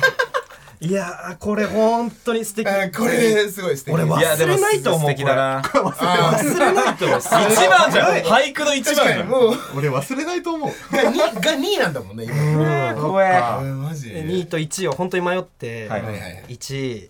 [0.80, 2.68] いやーこれ本当に素敵。
[2.68, 3.94] あこれすごい素敵。
[3.94, 5.62] 俺忘いやでもれないと思う素敵だな。
[5.62, 7.20] 忘れないと思う。
[7.20, 7.26] 一
[7.70, 8.16] 番じゃん。
[8.24, 9.54] 俳句の一番確じもう。
[9.78, 10.70] 俺忘れないと思う。
[10.96, 12.96] が2が2位なんだもんね今。
[13.02, 13.84] 怖えあうん。
[13.84, 14.26] マジで。
[14.26, 16.44] 2位と1位を本当に迷って、はいはいはい。
[16.50, 17.10] 1位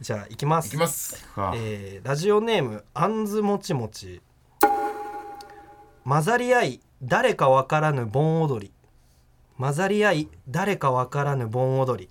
[0.00, 0.68] じゃあいきます。
[0.68, 1.24] いきます。
[1.34, 4.20] かえーラジオネームあんずもちもち。
[6.04, 8.72] 混ざり合い誰かわからぬ盆踊り。
[9.58, 12.10] 混ざり合い誰かわからぬ盆踊り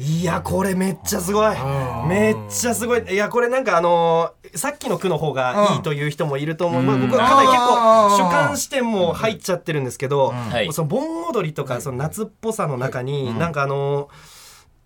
[0.00, 1.56] いやこれめっちゃすごい。
[2.08, 3.12] めっちゃすごい。
[3.12, 10.72] いやこれなんかあのーさっきの句の方がいいという人もいると思う、まあ、僕はかなり結構主観視点も入っちゃってるんですけど、はい。
[10.72, 14.33] その盆踊りとかその夏っぽさの中に、なんかあのー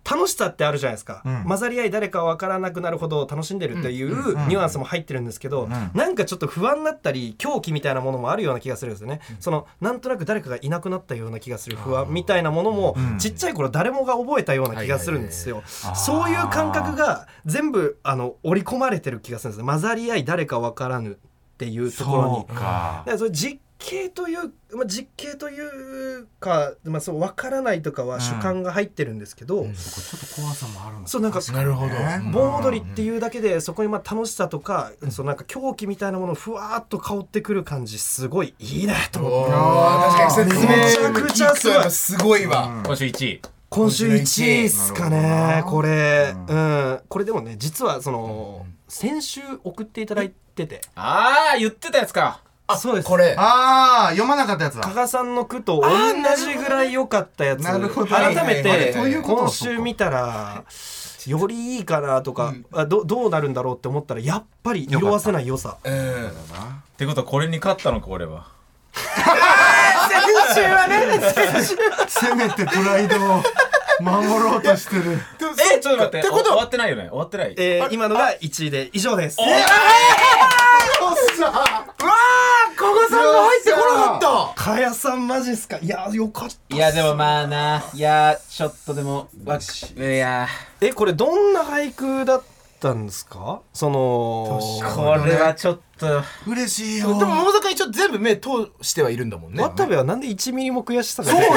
[0.09, 1.43] 楽しさってあるじゃないですか、ん。
[1.45, 15.63] 混ざり合い誰か分からなくなるほど楽しんでるっていうニュアンスも入ってるんですけど、なんかちょっと不安だったり狂気みたいなものもあるような気がするんですよね、そのなんとなく誰かがいなくなったような気がする不安みたいなものも、ちっちゃい頃誰もが覚えたような気がするんですよ、
[15.95, 19.65] そういう感覚が全部あの織り込まれてる気がするんです。
[19.65, 21.15] ね混ざり合い誰か分からぬっ
[21.57, 23.17] ていうところに。
[23.17, 25.59] それ実景という、まあ、実景とい
[26.19, 29.73] うか、まあ、そう分からないとかは主観が入ってるんですけど、ちょっ
[30.19, 31.95] と怖さもあるのそうなんかなるほど。
[32.31, 39.51] 盆踊りっていうだけでそこにまあ楽しさとか、そのなんか狂気みたいなものふわーっと香ってくる感じすごいいいねと思って。
[39.51, 41.91] 確かに説明めちゃくちゃすごい。
[41.91, 43.41] すごいわ今週1位。
[43.69, 50.81] 今週1位っすかねこれ、ううん、これでもね実はその、先週送っていただいてて。
[50.95, 52.41] ああ言ってたやつか
[52.71, 53.07] あそうです。
[53.07, 53.35] これ。
[53.37, 54.81] ああ読まなかったやつだ。
[54.81, 55.89] 加賀さんの句と同
[56.35, 57.61] じぐらい良かったやつ。
[57.61, 58.07] なるほど。
[58.07, 58.93] 改めて
[59.23, 60.63] 今週見たら
[61.25, 65.77] よりいいかなとか、あどどうなるんだろうって思ったらやっぱり色あせない良さ。
[65.83, 66.31] うんっ
[66.97, 68.47] てことはこれに勝ったのか俺は。
[68.93, 69.03] 先
[70.55, 71.19] 週はね
[72.07, 73.43] せめてプライドを
[74.01, 75.19] 守ろうとしてる。
[75.75, 76.51] えちょっと待ってってこと？
[76.51, 77.09] お終わってないよね？
[77.09, 77.55] 終わってない？
[77.57, 79.37] えー今のが1位で以上です
[82.79, 84.17] 加賀さんが入ってこなか
[84.53, 89.59] ったかやさんマジっすかいやよかったいやでもまあないやちょっとでもわ
[89.97, 90.47] いや
[90.79, 92.43] えこれどんな俳句だっ
[92.79, 94.61] たんですかその
[94.95, 96.23] これはちょっと。
[96.47, 97.19] 嬉しいよ。
[97.19, 98.49] でも桃坂一応全部目通
[98.81, 99.61] してはいるんだもんね。
[99.61, 101.41] 渡部はなんで1ミリも悔しさがそう。
[101.41, 101.47] だ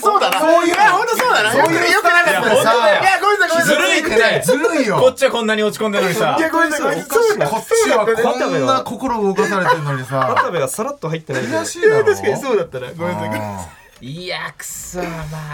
[0.00, 0.40] そうだな。
[0.40, 0.74] そういう。
[0.74, 1.52] 本当そうだな。
[1.52, 1.92] そういう。
[1.92, 3.02] よくなかったいや本当だよ。
[3.02, 3.64] いやごめんなさいごめんなさい。
[3.64, 4.98] ずるいってずるいよ。
[4.98, 6.36] こっちはこんなに落ち込んでるのにさ。
[6.38, 7.02] いやごめんなさい。
[7.02, 10.18] そうだこっちはこんな心動かされてるのにさ。
[10.34, 12.04] 渡部がさらっと入ってない悔しいだろ。
[12.04, 13.40] 確かにそうだったなごめんなさい。
[13.40, 13.68] あ
[14.00, 15.04] いやくそま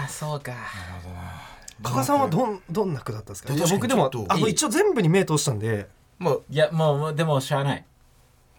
[0.05, 0.53] あそうか。
[1.83, 3.53] 加賀さんはどんどんな句だったんですか？
[3.53, 5.87] い僕でもあの一応全部に目通したんで
[6.19, 7.85] もういやもうもうでもしゃあない。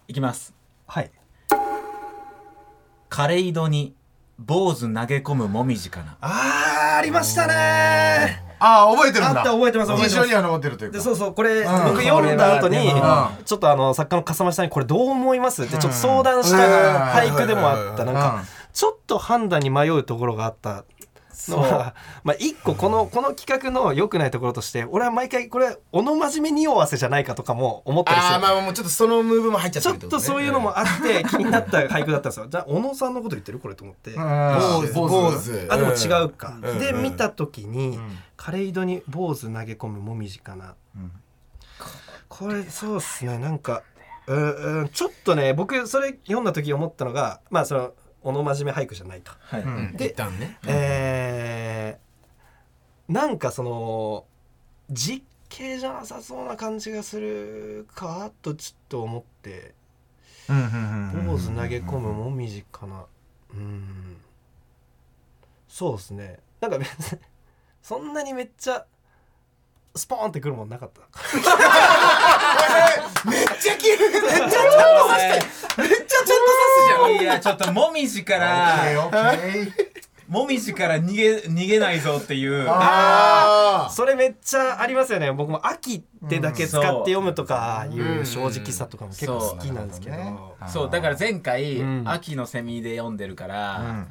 [0.07, 0.53] いきます。
[0.87, 1.11] はい。
[3.09, 3.93] カレイドに
[4.37, 6.17] 坊主投げ込むもみじかな。
[6.21, 8.43] あーありましたね。
[8.59, 9.39] あー覚えてるんだ。
[9.39, 10.15] あった覚えてます覚えてます。
[10.15, 10.97] 印象には残ってるというか。
[10.97, 11.63] でそうそうこれ、ん。
[11.85, 12.77] 僕読んだ後に
[13.45, 15.63] ちょっとあの作家の笠間さんにこれどう思います？
[15.63, 20.85] ってちょっと相談した俳句でもあったなんかちょっと判断に迷うところがあった
[21.47, 28.33] のはまあ一個このこの企画の良くないところとして俺は毎回これおの真面目匂わせじゃないかとかも思ったりする。
[28.33, 32.47] ああまあもうちょっとそのムーブも入っちゃっちょっととそういうのもあって気になった俳句だったんですよ。
[32.49, 34.11] じゃあ小野さんのこと言ってるこれと思って。
[34.11, 34.93] 坊主。
[34.93, 35.39] 坊坊主。
[35.39, 36.69] 主あでも違うか、うん。
[36.69, 36.79] うん。
[36.79, 37.99] で見た時に、
[38.35, 40.75] カレイドに坊主投げ込むもみじかな、
[42.27, 43.37] これそうっすね。
[43.37, 43.83] なんか
[44.27, 49.93] うーんちょっとね僕それ読んだ時思ったのがまあそのおの真面目俳句じゃないと、はい、うん。
[49.95, 50.57] で一旦ね。
[50.67, 51.08] えー
[53.09, 54.25] なんかその
[54.91, 59.73] 実景じゃなさそうな感じがするかとちょっと思って
[60.47, 60.53] 坊
[61.39, 63.05] 主投げ込むもみじかな。
[63.55, 64.17] うん。
[65.67, 66.39] そうですね。
[66.61, 67.19] なんか別に
[67.81, 68.85] そんなにめっちゃ
[69.95, 71.01] スポーンってくるもんなかった。
[73.29, 74.09] めっちゃ切る。
[74.11, 76.37] めっちゃちゃんと刺してめっちゃちゃんと刺
[76.77, 77.11] すじゃん。
[77.21, 78.83] いやちょっともみじから。
[78.85, 79.88] ーオッケー
[80.29, 82.65] もみじから逃げ逃げないぞっていう。
[82.69, 85.31] あそれめっちゃありますよね。
[85.31, 92.03] 僕も秋ってだけ使って読むとかいう正直さとかも結構好きなんですけど、そうそうだから前回、うん。
[92.05, 94.07] 秋のセミで読んでるから、うん。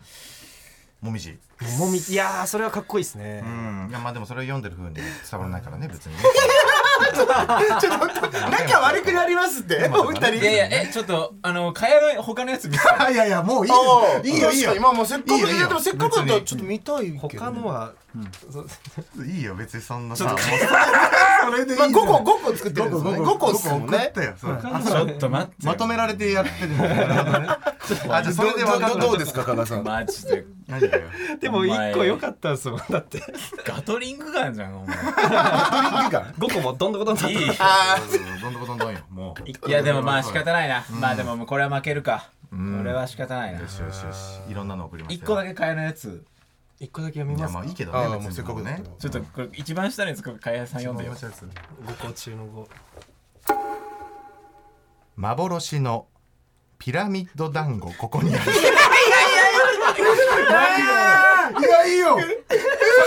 [1.00, 1.38] もみじ。
[1.78, 3.88] もみいやーそれはかっこいいですね、うん。
[3.90, 6.20] いやまあでもそれを読んでる風に伝わらないからね別にね
[7.80, 9.88] ちょっと仲悪くなりますって？
[9.92, 10.34] お二人。
[10.34, 14.50] いやいやえちょっとあの蚊帳の他のやつ見せて いやいやもういいあよあいいよ。
[14.50, 17.92] いいよ確かにまあまあせっかくいやでもせっかくだったらちょっと見たいけど他のは
[19.26, 20.24] いいよ別にそんなさ。
[20.24, 23.18] もうそれでいいまあ5じゃん個5個作ってるんですよね。
[23.20, 29.84] 5個っすもんねちょっと待ってまとめられてやってるあじゃあそれで分どうですか加賀さん。
[29.84, 30.44] マジで。
[31.40, 31.92] でもお前。
[31.92, 33.22] 1個良かったですもんだって。
[33.64, 34.96] ガトリングガンじゃんお前。
[34.96, 37.98] 5個もどんどこどんどんいいあ
[38.42, 39.34] どんどんどんどんよも
[39.64, 39.68] う。
[39.68, 40.84] いやでもまあ仕方ないな。
[41.00, 42.30] まあでももうこれは負けるか。
[42.50, 42.82] こん。
[42.84, 43.60] れは仕方ないな。
[43.60, 44.50] よしよしよし。
[44.50, 46.24] いろんなの送りました一個だけ蚊帳のやつ
[46.80, 47.58] 1個だけ読みいやますか？
[47.60, 48.84] まあいいけどあねせっかくだね。
[48.98, 51.12] ちょっとこれ一番下のやつ蚊帳さん読んでよ。
[51.14, 52.68] 5個中の5
[55.16, 56.06] 幻の
[56.78, 58.44] ピラミッド団子ここにある
[61.58, 62.16] いやいいよ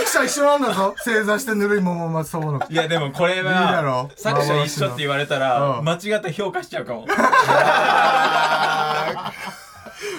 [0.04, 7.06] 作者一緒なんだぞ正座してぬるい桃松そうのいやでもこれは作者一緒って言われたらうん間違った評価しちゃうかも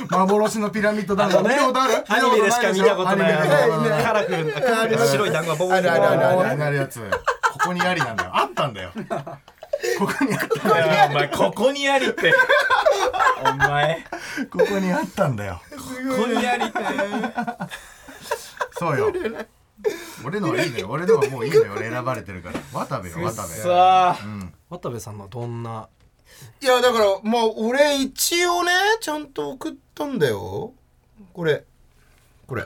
[0.09, 1.41] 幻のピラミッド団子。
[1.41, 2.03] 見たことある？
[2.07, 2.71] アニメでしか？
[2.71, 3.33] 見たことない
[4.03, 5.75] カラフルな白い団子がボコボコ。
[5.75, 6.39] あるあるあるある。
[6.39, 8.91] あるあるやつここにありなんだよあったんだよ
[9.99, 12.33] ここにあったいやお前ここにありって。
[13.43, 14.05] お前。
[14.49, 15.61] ここにあったんだよ。
[15.71, 15.77] こ
[16.23, 16.79] こにありって。
[18.79, 19.11] そうよ。
[20.25, 20.87] 俺のはいいのよ。
[20.89, 21.73] 俺のはもういいのよ。
[21.75, 22.59] 俺選ばれてるから。
[22.71, 23.47] 渡部よ渡部。
[23.49, 24.17] さあ
[24.69, 25.89] 渡部さんのどんな
[26.61, 28.71] いやだからまあ俺一応ね
[29.01, 30.73] ちゃんと送ったんだよ。
[31.33, 31.63] これ。
[32.47, 32.65] これ。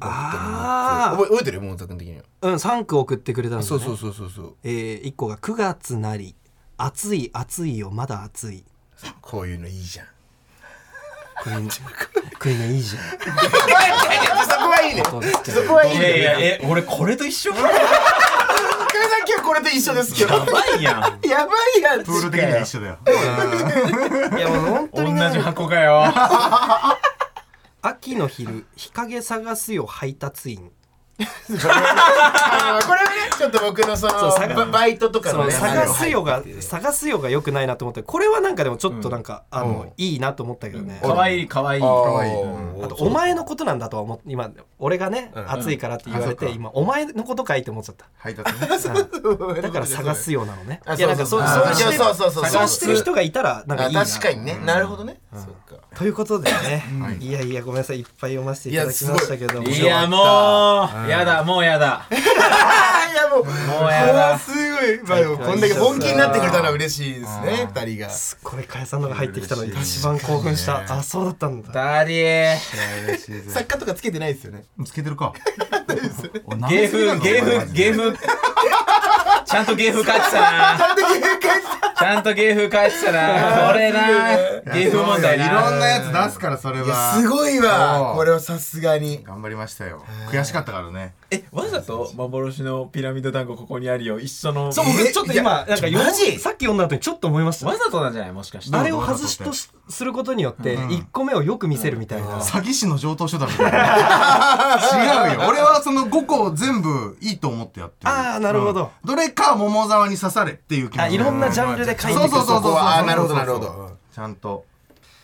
[0.00, 1.60] あ覚え覚えてる？
[1.60, 6.34] モンザ君的にはあうん3句送ってくれたんですねそうそうそうそうそうえー、1個が9月なり
[6.76, 8.64] 暑い暑いよまだ暑い
[9.20, 11.60] こういうのいいじゃんこれこ
[12.46, 15.10] れねいいじゃんそこはいいねそ
[15.62, 17.52] こはいいいやいねやえ俺これと一緒
[19.14, 20.34] 加賀さん今日これと一緒ですけど。
[20.34, 21.20] やばいやん。
[21.26, 22.98] やばいやつプール的には一緒だよ。
[24.36, 25.30] いやもう本当同にね。
[25.32, 26.04] じ箱かよ。
[27.82, 30.72] 秋の昼日陰探すよ配達員
[31.20, 41.78] あ ーこれはねちょっと僕のそのそう探ババイトとかそののね探すよが探すよが良くないなと思ってこれはなんかでもちょっとなんか、あのいいなと思ったけどね、かわいいかわい。
[41.78, 42.04] いあー。
[42.04, 42.32] 可愛い
[42.84, 45.52] あとお前のことなんだとは思って今俺がね、ん。
[45.52, 46.54] 暑いからって言われて、あそっか。
[46.54, 48.06] 今お前のことかいって思っちゃった。
[48.18, 49.62] 配達ね。
[49.62, 50.80] だから探すよなのね。
[50.84, 51.74] あいやなんかそうそうそう。
[51.74, 52.50] してそうそうそうそう。
[52.50, 54.00] そうしてる人がいたらなんかいいな。
[54.00, 54.58] あ確かにね。
[54.64, 55.20] なるほどね。
[55.32, 55.82] そうか。
[55.96, 57.18] ということでね、はい。
[57.18, 58.00] いやいやごめんなさい。
[58.00, 59.68] いっぱい読ませていただきましたけども。
[59.68, 60.16] いやも
[61.03, 62.06] うやだもうやだ。
[62.12, 64.38] いやもうもうやだ。
[64.38, 65.00] すごい。
[65.04, 68.10] まあでもこんだけ本気になってくれたのは嬉しいですね二人が。
[68.10, 70.82] すっごいかが屋さんのが入ってきたの一番興奮した。
[70.88, 71.72] あそうだったんだ。
[71.72, 74.64] ダディ嬉しいぜ作家とかつけてないですよね。
[74.84, 75.32] つけてるか。
[76.68, 78.12] 芸風芸風芸風
[79.54, 80.78] ちゃんと芸風書いてたな。
[81.96, 83.12] ちゃんと芸風書いてた。
[83.12, 83.68] な。
[83.68, 84.08] これな
[84.74, 85.46] 芸風問題な。
[85.46, 87.14] いろんなやつ出すからそれは。
[87.14, 88.14] すごいわ。
[88.16, 89.22] これはさすがに。
[89.22, 90.02] 頑張りましたよ。
[90.28, 94.20] 悔しかったからねえわざと幻のピラミッド団子ここにあるよ。
[94.20, 96.38] 一緒のそう僕ちょっと今なんかよマジ？
[96.38, 97.66] さっき読んだ後にちょっと思いました。
[97.66, 98.32] わざとなんじゃない？
[98.32, 98.76] もしかして。
[98.76, 102.40] あれを外しとしすることによって1個目をよく見せるみたいな。
[102.40, 104.78] 詐欺師の上等手段みたいな。
[105.30, 105.48] 違うよ。
[105.48, 108.12] 俺はその5個全部いいと思ってやってる。
[108.12, 108.90] あーなるほど。
[109.02, 109.08] うん。
[109.08, 111.00] どれか桃沢に刺されっていう気持ち。
[111.00, 113.92] あいろんなジャンルで書いてそうそうそうそうそこはあーなるほどなるほど。
[114.14, 114.64] ちゃんと。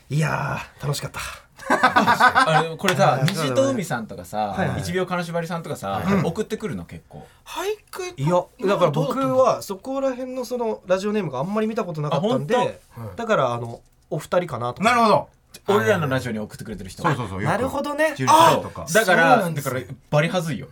[0.09, 1.21] いやー楽しかった
[1.69, 4.81] あれこれさい虹と海さんとかさはいはい。
[4.81, 7.27] 一秒金縛りさんとかさ送ってくるの結構。
[7.45, 12.69] 俳句いやだから僕はそこら辺のそのラジオネームがあんまり見たことなかったんであ
[13.17, 13.81] だからあの
[14.11, 15.29] お二人かなとなるほど。
[15.67, 18.15] 俺らのラジオに送ってくれてる人そうそうそうなるほどね。
[18.17, 18.87] ジュリさんとか。
[18.93, 19.81] だからだから
[20.11, 20.69] バリはずいよ。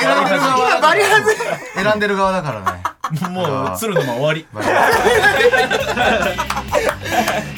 [0.00, 1.34] 選んでる側バリハズ
[1.82, 2.82] 選んでる側だからね
[3.30, 4.46] もう鶴の間終わり。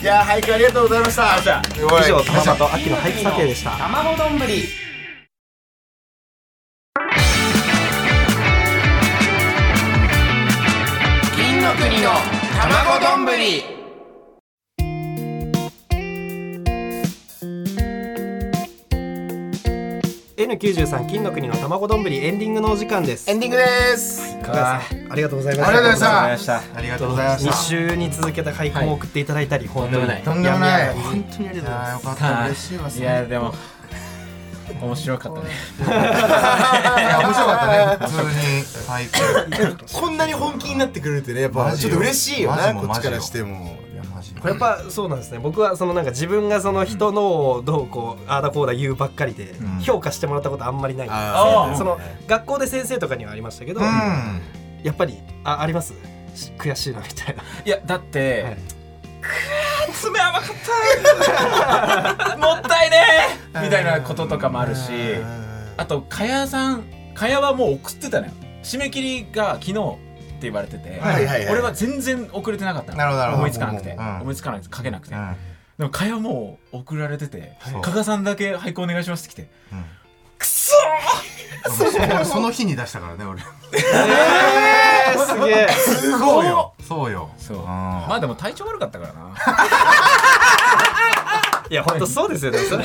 [0.00, 1.62] いや俳句ありがとうございました。
[1.76, 3.70] 以上玉と秋の俳句査定でした。
[3.72, 4.38] 卵丼。
[4.38, 4.64] ぶり
[11.36, 12.10] 金の国の
[12.58, 13.24] 卵丼。
[13.26, 13.71] ぶり
[20.42, 23.30] N93 金の国の卵丼エンディングのお時間です。
[23.30, 24.36] エンディングです。
[24.44, 24.82] あ。
[25.14, 26.62] りがとうございましたありがとうございました。
[26.74, 30.06] ありがとうございまし2た週に続けた俳句も送っていただいたり、本当に。
[30.22, 30.94] とんでもない。
[30.94, 32.04] 本当にありがとうございいやーよます。
[32.04, 33.54] かった嬉しいわいやでも
[34.80, 35.46] 面白かったね。
[35.78, 37.66] 面白かった
[38.00, 38.06] ね。
[38.08, 38.82] 普通に。
[38.88, 43.76] 俳 句こんなに本気になってくれるってねやっぱちょっと嬉しいよマジなこっちからしても
[44.30, 45.38] いマジこれやっぱそうなんですね。
[45.38, 49.80] 僕はそのなんか自分がその人のをどうこうああだこうだ言うばっかりでん。
[49.80, 51.76] 評価してもらったことあんまりないんですあー。
[51.76, 53.86] その学校で先生とかにはありましたけど、うん。
[54.82, 55.92] やっぱりああります？
[56.34, 57.42] し悔しいなみたいな。
[57.64, 58.54] いやだって、はい。
[58.54, 60.48] くー爪甘かっ
[62.28, 62.96] た もったいね
[63.54, 64.90] えみたいなこととかもあるし
[65.76, 68.32] あとかやさんかやはもう送ってたのよ。
[68.62, 69.96] 締め切りが昨日
[70.42, 71.52] って言われてて、はいはいはい。
[71.52, 73.34] 俺は全然遅れてなかったの。
[73.36, 75.36] 思いつかなくて、うん思いつかなくて書けなくて、うん。
[75.78, 79.48] でもかやもう送られててそう加賀さんだけ俳句お願いしますって来て。
[79.72, 79.84] うん。
[80.38, 80.72] くそ
[81.96, 83.40] 俺その日に出したからね俺。
[83.72, 85.68] えー、すげえ。
[85.68, 86.74] すごいよ。
[86.80, 87.30] そうよ。
[87.38, 87.58] そう。
[87.58, 87.66] うん。
[87.66, 89.30] まあでも体調悪かったからな。
[91.70, 92.84] いや本当そうですよねそれ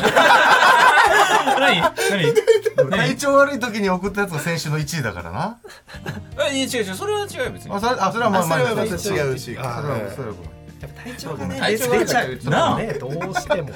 [1.59, 1.81] 何？
[2.89, 2.97] 何？
[2.97, 5.57] 体調悪い時に送ったやつが先週の1位だからな。
[6.49, 6.95] えいや違う違う。
[6.95, 7.73] それは違うよ別に。
[7.73, 8.97] あそれあそれはまあ違うし。
[8.97, 10.35] あそれはそれは
[10.79, 12.37] やっぱ体調がね体調が出ちゃう。
[12.37, 13.75] となあねどうしてもね。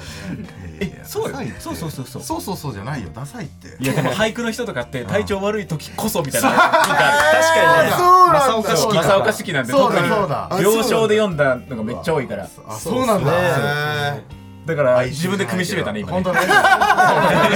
[0.80, 1.30] えそうよ。
[1.30, 1.60] ダサいって。
[1.60, 2.22] そうそうそうそう。
[2.22, 3.08] そうそうそうじゃないよ。
[3.14, 3.82] ダサいって。
[3.82, 6.50] いやでも俳句の人とかって体調悪い時こそみたいな。
[6.50, 8.40] 確かにねそうなんだ。
[8.40, 10.08] 正岡式正岡式なんで特に。
[10.08, 12.48] 病床で読んだのがめっちゃ多いから。
[12.68, 13.32] あそうなんだ。
[13.32, 16.22] へだから自分で組み締めたね今ね。
[16.22, 16.40] 本当ね。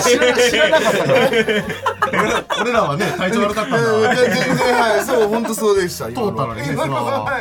[0.00, 1.04] 知ら知らなかった。
[1.04, 1.28] から
[2.10, 5.04] 俺ら俺らはね体調悪かったんーだ全然はい。
[5.04, 6.06] そう本当そうでした。
[6.06, 7.28] 通ったのにねその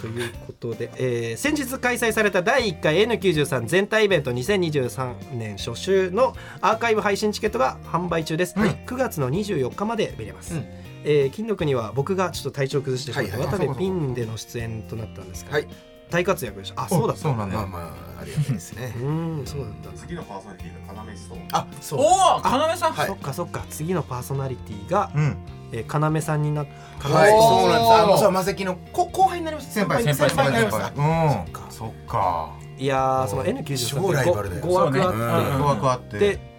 [0.00, 10.64] ということで、えー先日開催された第1回 N93 全体イベント2023年初週のアーカイブ配信チケットが販売中です、9月の24日まで見れます、うん。
[11.04, 13.50] えー金の国は僕がちょっと体調崩してしまって、はいはい。
[13.58, 15.68] 渡部ピンでの出演となったんですが、はい
[16.10, 16.82] 大活躍でした。
[16.82, 17.22] あそうだった。
[17.22, 17.56] そうなんだ。
[17.56, 18.92] まあまあありがたいですね。
[18.98, 19.90] うーんそうだ。
[19.90, 22.92] った次のパーソナリティの要ストーンあそうおお要さん。
[22.92, 23.06] はい。
[23.06, 23.64] そっかそっか。
[23.70, 25.36] 次のパーソナリティが、うん。
[25.72, 26.66] えー、要さんになっ
[26.98, 27.32] はい。
[27.32, 27.92] おーそうなんです。
[27.92, 29.72] あのそうマセキのこ後輩になります。
[29.72, 30.02] 先輩。
[30.02, 30.48] 先輩先輩。
[30.48, 31.46] になります先輩。
[31.66, 31.70] うん。
[31.70, 32.50] そっか。
[32.78, 34.62] いやーその N93 超ライバルだよ。
[34.62, 35.58] 5枠あって、そうねうん。
[35.60, 36.50] 語学あって。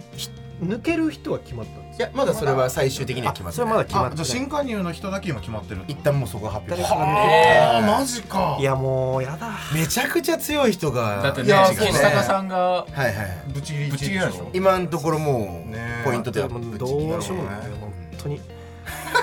[0.61, 4.23] 抜ける人は決まったいやまだそれは最終的には決まってそれはまだ決まってない。
[4.23, 5.81] あじゃあ新加入の人だけ今決まってる。
[5.87, 7.97] 一旦もうそこが発表誰かが抜けあー。
[7.99, 8.57] マジか。
[8.59, 9.49] いやもうやだ。
[9.73, 11.21] めちゃくちゃ強い人が。
[11.21, 11.87] だってねいやそうね。
[11.91, 13.15] 岸高さんがはいはい。
[13.53, 14.49] ぶち切りぶち切りなんでしょ？
[14.53, 16.85] 今のところもうねポイントではもうど
[17.17, 18.41] うしようもない本当に。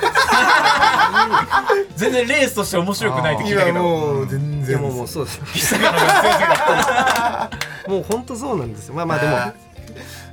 [1.96, 3.82] 全然レースとして面白くないって聞いたけど。
[3.82, 5.40] もう全然いやもうもうそうです
[7.88, 8.94] もう本当そうなんですよ。
[8.94, 9.36] まあまあでも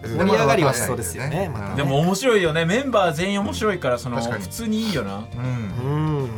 [0.07, 1.75] 盛り上がりはしそうですよねまた。
[1.75, 2.65] でも面白いよね。
[2.65, 5.17] メンバー全員面白いからその普通にいいよな。
[5.17, 6.21] うん。
[6.21, 6.29] うん。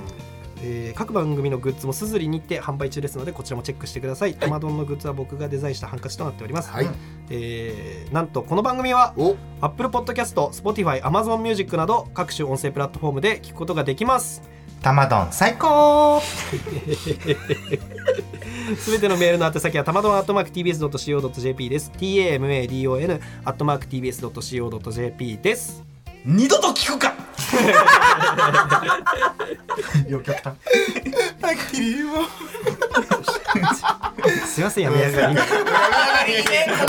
[0.63, 4.35] えー各番組のグッズもすずりにて販売中ですのでこちらもチェックしてください。
[4.41, 6.71] アマドンのグッズは僕がデザインしたハンカチとなっております。
[6.71, 6.87] はい。
[7.29, 9.35] えーなんとこの番組はお。
[9.61, 14.41] Apple Podcast、Spotify、Amazon Music など各種音声プラットフォームで聞くことができます。
[14.81, 16.21] 玉丼最高。
[18.77, 21.91] すべてのメールの宛先はたまどんアットマーク TBS.CO.JP です。
[21.97, 25.83] TAMADON アットマーク TBS.CO.JP です。
[26.25, 27.13] 二度と聞くか。
[30.09, 30.53] よ極端。
[34.45, 35.35] すいませんやめやがり。
[35.35, 35.41] こ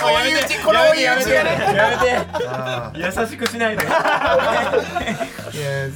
[0.07, 1.91] の追い打ちこの追い打ちがねや
[2.93, 3.21] めて。
[3.21, 3.93] 優しくしないでいや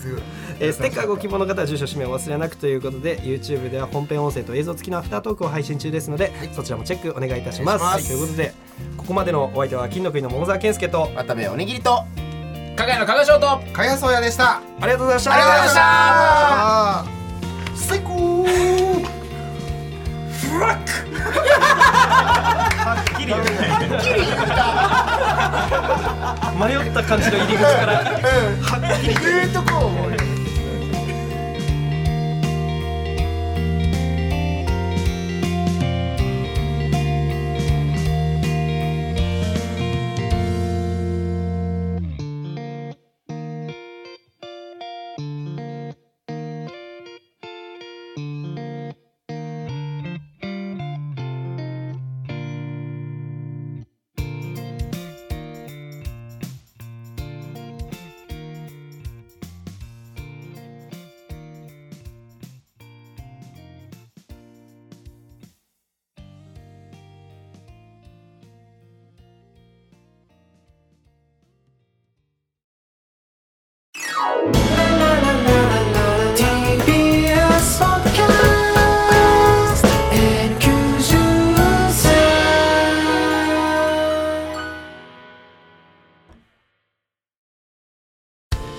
[0.01, 0.23] すごい
[0.63, 7.83] えーステッカーご希望の方は住所氏名を忘れなくということで YouTube では本編音声と映像付きのアフタートークを配信中ですので、そちらもチェックお願いいたします。
[7.83, 8.15] お願いします。
[8.15, 8.55] ということで
[8.97, 12.05] ここまでのお相手は金の国の桃沢健介と渡部おにぎりと
[12.77, 14.59] 加賀谷の加賀翔とかやそうやでした。
[14.59, 15.33] ありがとうございました。
[15.35, 15.83] ありがとうございました。
[15.83, 17.05] あ
[17.75, 18.47] 最高。
[26.63, 28.21] 迷った感じの入り口から。
[28.23, 30.13] ええとこ思う